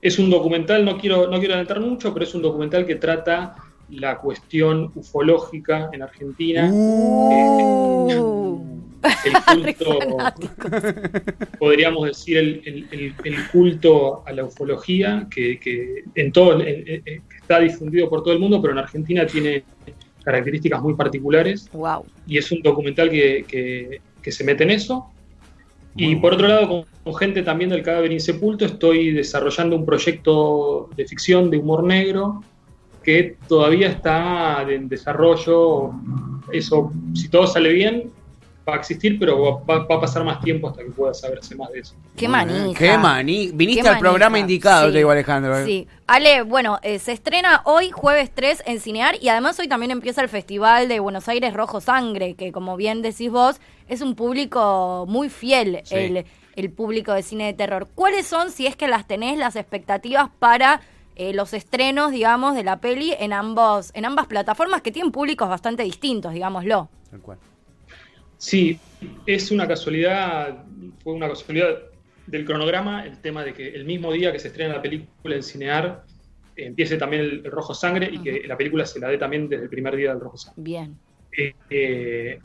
es 0.00 0.18
un 0.18 0.30
documental, 0.30 0.84
no 0.84 0.98
quiero, 0.98 1.28
no 1.28 1.38
quiero 1.38 1.54
adelantar 1.54 1.80
mucho, 1.80 2.12
pero 2.12 2.24
es 2.24 2.34
un 2.34 2.42
documental 2.42 2.86
que 2.86 2.96
trata 2.96 3.56
la 3.90 4.18
cuestión 4.18 4.90
ufológica 4.94 5.90
en 5.92 6.02
Argentina. 6.02 6.68
Uh. 6.70 8.62
el 9.02 9.74
culto, 9.74 9.98
podríamos 11.58 12.06
decir, 12.06 12.62
el, 12.66 13.46
culto 13.50 14.22
a 14.26 14.32
la 14.32 14.44
ufología, 14.44 15.26
que, 15.30 16.04
en 16.14 16.32
todo, 16.32 16.60
está 16.60 17.60
difundido 17.60 18.08
por 18.08 18.22
todo 18.22 18.34
el 18.34 18.40
mundo, 18.40 18.60
pero 18.60 18.72
en 18.72 18.80
Argentina 18.80 19.26
tiene 19.26 19.64
características 20.24 20.82
muy 20.82 20.94
particulares. 20.94 21.68
Wow. 21.72 22.04
Y 22.26 22.38
es 22.38 22.50
un 22.50 22.62
documental 22.62 23.10
que, 23.10 24.00
se 24.22 24.44
mete 24.44 24.64
en 24.64 24.70
eso. 24.70 25.10
y 25.96 26.16
por 26.16 26.34
otro 26.34 26.48
lado, 26.48 26.86
con, 27.04 27.14
gente 27.14 27.42
también 27.42 27.70
del 27.70 27.82
cadáver 27.82 28.12
insepulto, 28.12 28.64
estoy 28.64 29.12
desarrollando 29.12 29.76
un 29.76 29.84
proyecto 29.84 30.88
de 30.96 31.06
ficción 31.06 31.50
de 31.50 31.58
humor 31.58 31.84
negro 31.84 32.42
que 33.02 33.36
todavía 33.46 33.88
está 33.88 34.66
en 34.68 34.88
desarrollo. 34.88 35.92
Eso, 36.50 36.92
si 37.14 37.28
todo 37.28 37.46
sale 37.46 37.72
bien, 37.72 38.10
va 38.68 38.74
a 38.74 38.76
existir, 38.78 39.18
pero 39.18 39.64
va, 39.66 39.76
a 39.76 40.00
pasar 40.00 40.24
más 40.24 40.40
tiempo 40.40 40.68
hasta 40.68 40.82
que 40.82 40.90
pueda 40.90 41.12
saberse 41.12 41.54
más 41.54 41.70
de 41.70 41.80
eso. 41.80 41.94
Qué 42.16 42.28
manija. 42.28 42.78
Qué 42.78 42.98
maní. 42.98 43.50
Viniste 43.52 43.88
al 43.88 43.98
programa 43.98 44.38
indicado, 44.38 44.90
te 44.90 44.98
digo 44.98 45.10
Alejandro. 45.10 45.58
¿eh? 45.58 45.64
Sí. 45.64 45.88
Ale, 46.06 46.42
bueno, 46.42 46.78
eh, 46.82 46.98
se 46.98 47.12
estrena 47.12 47.62
hoy, 47.64 47.90
jueves 47.90 48.30
3, 48.34 48.62
en 48.66 48.80
Cinear, 48.80 49.16
y 49.20 49.28
además 49.28 49.58
hoy 49.58 49.68
también 49.68 49.90
empieza 49.90 50.22
el 50.22 50.28
Festival 50.28 50.88
de 50.88 51.00
Buenos 51.00 51.28
Aires 51.28 51.54
Rojo 51.54 51.80
Sangre, 51.80 52.34
que 52.34 52.52
como 52.52 52.76
bien 52.76 53.02
decís 53.02 53.30
vos, 53.30 53.60
es 53.88 54.00
un 54.00 54.14
público 54.14 55.04
muy 55.08 55.28
fiel, 55.28 55.82
el, 55.90 56.24
el 56.56 56.70
público 56.70 57.12
de 57.12 57.22
cine 57.22 57.46
de 57.46 57.52
terror. 57.52 57.88
¿Cuáles 57.94 58.26
son, 58.26 58.50
si 58.50 58.66
es 58.66 58.76
que 58.76 58.88
las 58.88 59.06
tenés, 59.06 59.38
las 59.38 59.56
expectativas 59.56 60.30
para 60.38 60.80
eh, 61.16 61.32
los 61.32 61.54
estrenos, 61.54 62.10
digamos, 62.10 62.56
de 62.56 62.64
la 62.64 62.80
peli 62.80 63.14
en 63.18 63.32
ambos, 63.32 63.92
en 63.94 64.04
ambas 64.04 64.26
plataformas 64.26 64.82
que 64.82 64.90
tienen 64.90 65.12
públicos 65.12 65.48
bastante 65.48 65.84
distintos, 65.84 66.32
digámoslo. 66.32 66.88
Tal 67.10 67.20
cual. 67.20 67.38
Sí, 68.44 68.78
es 69.24 69.50
una 69.50 69.66
casualidad, 69.66 70.64
fue 71.02 71.14
una 71.14 71.30
casualidad 71.30 71.78
del 72.26 72.44
cronograma 72.44 73.06
el 73.06 73.18
tema 73.22 73.42
de 73.42 73.54
que 73.54 73.68
el 73.68 73.86
mismo 73.86 74.12
día 74.12 74.32
que 74.32 74.38
se 74.38 74.48
estrena 74.48 74.74
la 74.74 74.82
película 74.82 75.34
en 75.34 75.42
Cinear 75.42 76.04
empiece 76.54 76.98
también 76.98 77.22
el, 77.22 77.44
Rojo 77.44 77.72
Sangre 77.72 78.10
y 78.12 78.18
que 78.18 78.46
la 78.46 78.58
película 78.58 78.84
se 78.84 79.00
la 79.00 79.08
dé 79.08 79.16
también 79.16 79.48
desde 79.48 79.64
el 79.64 79.70
primer 79.70 79.96
día 79.96 80.10
del 80.10 80.20
Rojo 80.20 80.36
Sangre. 80.36 80.62
Bien. 80.62 80.94
Eh, 81.70 82.38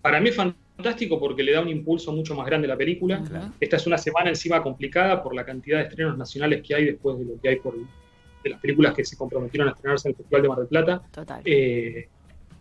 para 0.00 0.20
mí 0.20 0.28
es 0.28 0.36
fantástico 0.36 1.18
porque 1.18 1.42
le 1.42 1.50
da 1.50 1.62
un 1.62 1.68
impulso 1.68 2.12
mucho 2.12 2.36
más 2.36 2.46
grande 2.46 2.68
a 2.68 2.70
la 2.70 2.76
película. 2.76 3.20
Esta 3.58 3.74
es 3.74 3.88
una 3.88 3.98
semana 3.98 4.28
encima 4.28 4.62
complicada 4.62 5.20
por 5.20 5.34
la 5.34 5.44
cantidad 5.44 5.78
de 5.78 5.88
estrenos 5.88 6.16
nacionales 6.16 6.62
que 6.62 6.76
hay 6.76 6.84
después 6.84 7.18
de 7.18 7.24
lo 7.24 7.40
que 7.40 7.48
hay 7.48 7.56
por 7.56 7.74
de 7.74 8.50
las 8.50 8.60
películas 8.60 8.94
que 8.94 9.04
se 9.04 9.16
comprometieron 9.16 9.68
a 9.68 9.72
estrenarse 9.72 10.08
en 10.08 10.12
el 10.12 10.16
Festival 10.16 10.42
de 10.42 10.48
Mar 10.48 10.58
del 10.58 10.68
Plata. 10.68 11.02
Total. 11.10 11.42
Eh, 11.44 12.08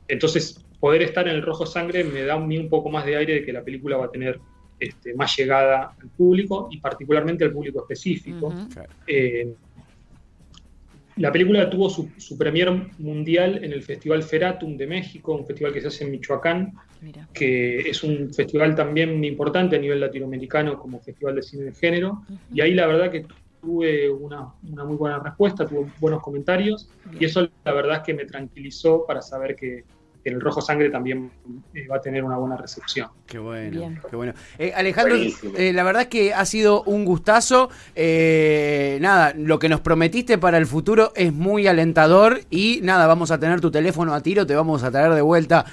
entonces, 0.07 0.65
poder 0.79 1.01
estar 1.01 1.27
en 1.27 1.35
el 1.35 1.41
Rojo 1.41 1.65
Sangre 1.65 2.03
me 2.03 2.23
da 2.23 2.35
a 2.35 2.39
mí 2.39 2.57
un 2.57 2.69
poco 2.69 2.89
más 2.89 3.05
de 3.05 3.17
aire 3.17 3.33
de 3.35 3.45
que 3.45 3.53
la 3.53 3.63
película 3.63 3.97
va 3.97 4.05
a 4.05 4.11
tener 4.11 4.39
este, 4.79 5.13
más 5.13 5.35
llegada 5.35 5.93
al 6.01 6.09
público 6.09 6.69
y 6.71 6.77
particularmente 6.77 7.43
al 7.43 7.51
público 7.51 7.81
específico. 7.81 8.53
Eh, 9.05 9.53
la 11.17 11.33
película 11.33 11.69
tuvo 11.69 11.89
su, 11.89 12.09
su, 12.15 12.37
premier 12.37 12.71
mundial 12.97 13.61
en 13.61 13.73
el 13.73 13.83
Festival 13.83 14.23
Feratum 14.23 14.77
de 14.77 14.87
México, 14.87 15.33
un 15.33 15.45
festival 15.45 15.73
que 15.73 15.81
se 15.81 15.87
hace 15.87 16.05
en 16.05 16.11
Michoacán, 16.11 16.73
que 17.33 17.79
es 17.89 18.05
un 18.05 18.33
festival 18.33 18.73
también 18.73 19.21
importante 19.25 19.75
a 19.75 19.79
nivel 19.79 19.99
latinoamericano 19.99 20.79
como 20.79 21.01
festival 21.01 21.35
de 21.35 21.41
cine 21.41 21.63
de 21.65 21.73
género. 21.73 22.23
Y 22.53 22.61
ahí 22.61 22.73
la 22.73 22.87
verdad 22.87 23.11
que 23.11 23.25
tuve 23.59 24.09
una, 24.09 24.53
una, 24.71 24.85
muy 24.85 24.95
buena 24.95 25.19
respuesta, 25.19 25.67
tuve 25.67 25.91
buenos 25.99 26.21
comentarios 26.21 26.89
y 27.19 27.25
eso 27.25 27.49
la 27.65 27.73
verdad 27.73 27.97
es 27.97 28.03
que 28.03 28.13
me 28.13 28.23
tranquilizó 28.23 29.05
para 29.05 29.21
saber 29.21 29.57
que, 29.57 29.83
el 30.23 30.41
Rojo 30.41 30.61
Sangre 30.61 30.89
también 30.89 31.31
eh, 31.73 31.87
va 31.87 31.97
a 31.97 32.01
tener 32.01 32.23
una 32.23 32.37
buena 32.37 32.57
recepción. 32.57 33.09
Qué 33.25 33.39
bueno, 33.39 34.01
qué 34.09 34.15
bueno. 34.15 34.33
Eh, 34.57 34.73
Alejandro, 34.75 35.15
eh, 35.15 35.71
la 35.73 35.83
verdad 35.83 36.03
es 36.03 36.07
que 36.07 36.33
ha 36.33 36.45
sido 36.45 36.83
un 36.83 37.05
gustazo. 37.05 37.69
nada, 37.95 39.33
lo 39.35 39.59
que 39.59 39.69
nos 39.69 39.81
prometiste 39.81 40.37
para 40.37 40.57
el 40.57 40.65
futuro 40.65 41.13
es 41.15 41.33
muy 41.33 41.67
alentador 41.67 42.41
y 42.49 42.79
nada, 42.83 43.07
vamos 43.07 43.31
a 43.31 43.39
tener 43.39 43.61
tu 43.61 43.71
teléfono 43.71 44.13
a 44.13 44.21
tiro, 44.21 44.45
te 44.45 44.55
vamos 44.55 44.83
a 44.83 44.91
traer 44.91 45.13
de 45.13 45.21
vuelta, 45.21 45.65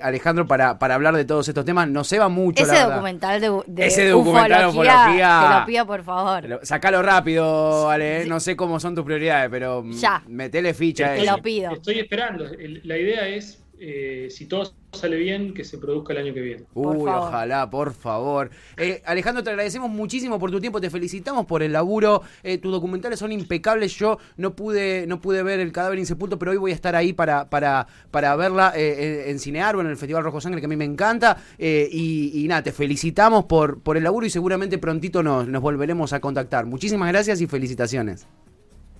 Alejandro, 0.00 0.46
para, 0.46 0.78
para 0.78 0.94
hablar 0.94 1.14
de 1.14 1.24
todos 1.24 1.48
estos 1.48 1.64
temas. 1.64 1.88
Nos 1.88 2.12
va 2.12 2.28
mucho. 2.28 2.62
Ese 2.62 2.80
documental 2.80 3.40
de, 3.40 3.86
Ese 3.86 4.08
documental 4.08 4.62
de 4.62 4.66
ufología, 4.68 5.40
te 5.48 5.60
lo 5.60 5.66
pido 5.66 5.86
por 5.86 6.02
favor. 6.02 6.60
Sacalo 6.62 7.02
rápido, 7.02 7.88
Ale. 7.88 8.26
No 8.26 8.40
sé 8.40 8.56
cómo 8.56 8.80
son 8.80 8.94
tus 8.94 9.04
prioridades, 9.04 9.50
pero 9.50 9.84
ya. 9.90 10.22
metele 10.26 10.74
ficha. 10.74 11.14
Te 11.14 11.24
lo 11.24 11.38
pido. 11.38 11.72
Estoy 11.72 12.00
esperando. 12.00 12.44
La 12.84 12.96
idea 12.96 13.27
es 13.28 13.62
eh, 13.80 14.26
si 14.30 14.46
todo 14.46 14.72
sale 14.92 15.16
bien, 15.16 15.54
que 15.54 15.62
se 15.64 15.78
produzca 15.78 16.12
el 16.12 16.18
año 16.18 16.34
que 16.34 16.40
viene. 16.40 16.64
Uy, 16.74 17.08
ojalá, 17.08 17.70
por 17.70 17.92
favor. 17.92 18.50
Eh, 18.76 19.02
Alejandro, 19.04 19.44
te 19.44 19.50
agradecemos 19.50 19.88
muchísimo 19.88 20.38
por 20.38 20.50
tu 20.50 20.60
tiempo, 20.60 20.80
te 20.80 20.90
felicitamos 20.90 21.46
por 21.46 21.62
el 21.62 21.72
laburo. 21.72 22.22
Eh, 22.42 22.58
tus 22.58 22.72
documentales 22.72 23.20
son 23.20 23.30
impecables. 23.30 23.94
Yo 23.94 24.18
no 24.36 24.56
pude, 24.56 25.06
no 25.06 25.20
pude 25.20 25.44
ver 25.44 25.60
el 25.60 25.70
cadáver 25.70 25.98
insepulto, 25.98 26.38
pero 26.38 26.50
hoy 26.50 26.56
voy 26.56 26.72
a 26.72 26.74
estar 26.74 26.96
ahí 26.96 27.12
para, 27.12 27.48
para, 27.48 27.86
para 28.10 28.34
verla 28.34 28.72
en 28.74 29.38
Cinear 29.38 29.76
o 29.76 29.80
en 29.80 29.86
el 29.86 29.96
Festival 29.96 30.24
Rojo 30.24 30.40
Sangre, 30.40 30.60
que 30.60 30.66
a 30.66 30.68
mí 30.68 30.76
me 30.76 30.84
encanta. 30.84 31.36
Y, 31.58 32.46
nada, 32.48 32.62
te 32.62 32.72
felicitamos 32.72 33.44
por, 33.44 33.80
por 33.80 33.96
el 33.96 34.04
laburo 34.04 34.26
y 34.26 34.30
seguramente 34.30 34.78
prontito 34.78 35.22
nos, 35.22 35.46
nos 35.46 35.62
volveremos 35.62 36.12
a 36.12 36.20
contactar. 36.20 36.66
Muchísimas 36.66 37.08
gracias 37.10 37.40
y 37.40 37.46
felicitaciones. 37.46 38.26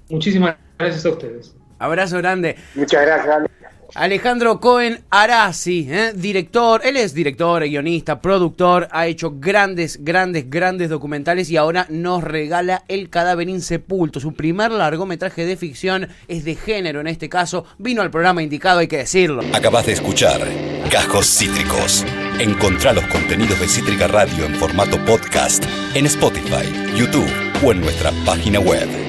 Muchísimas 0.08 0.56
gracias 0.78 1.04
a 1.04 1.10
ustedes. 1.10 1.56
Abrazo 1.80 2.18
grande. 2.18 2.56
Muchas 2.74 3.02
gracias. 3.04 3.57
Alejandro 3.94 4.60
Cohen 4.60 5.00
Arasi, 5.10 5.86
¿eh? 5.90 6.12
director, 6.14 6.82
él 6.84 6.96
es 6.96 7.14
director, 7.14 7.62
guionista, 7.66 8.20
productor, 8.20 8.86
ha 8.90 9.06
hecho 9.06 9.34
grandes, 9.38 10.04
grandes, 10.04 10.50
grandes 10.50 10.90
documentales 10.90 11.50
y 11.50 11.56
ahora 11.56 11.86
nos 11.88 12.22
regala 12.22 12.84
El 12.88 13.08
cadáver 13.08 13.48
insepulto. 13.48 14.20
Su 14.20 14.34
primer 14.34 14.70
largometraje 14.72 15.46
de 15.46 15.56
ficción 15.56 16.08
es 16.28 16.44
de 16.44 16.54
género 16.54 17.00
en 17.00 17.06
este 17.06 17.28
caso, 17.28 17.64
vino 17.78 18.02
al 18.02 18.10
programa 18.10 18.42
indicado, 18.42 18.80
hay 18.80 18.88
que 18.88 18.98
decirlo. 18.98 19.42
Acabas 19.54 19.86
de 19.86 19.92
escuchar 19.92 20.40
Cajos 20.90 21.26
Cítricos. 21.26 22.04
Encontrá 22.38 22.92
los 22.92 23.06
contenidos 23.06 23.58
de 23.58 23.68
Cítrica 23.68 24.06
Radio 24.06 24.44
en 24.44 24.54
formato 24.54 25.02
podcast 25.04 25.64
en 25.94 26.06
Spotify, 26.06 26.94
YouTube 26.94 27.30
o 27.64 27.72
en 27.72 27.80
nuestra 27.80 28.12
página 28.24 28.60
web. 28.60 29.07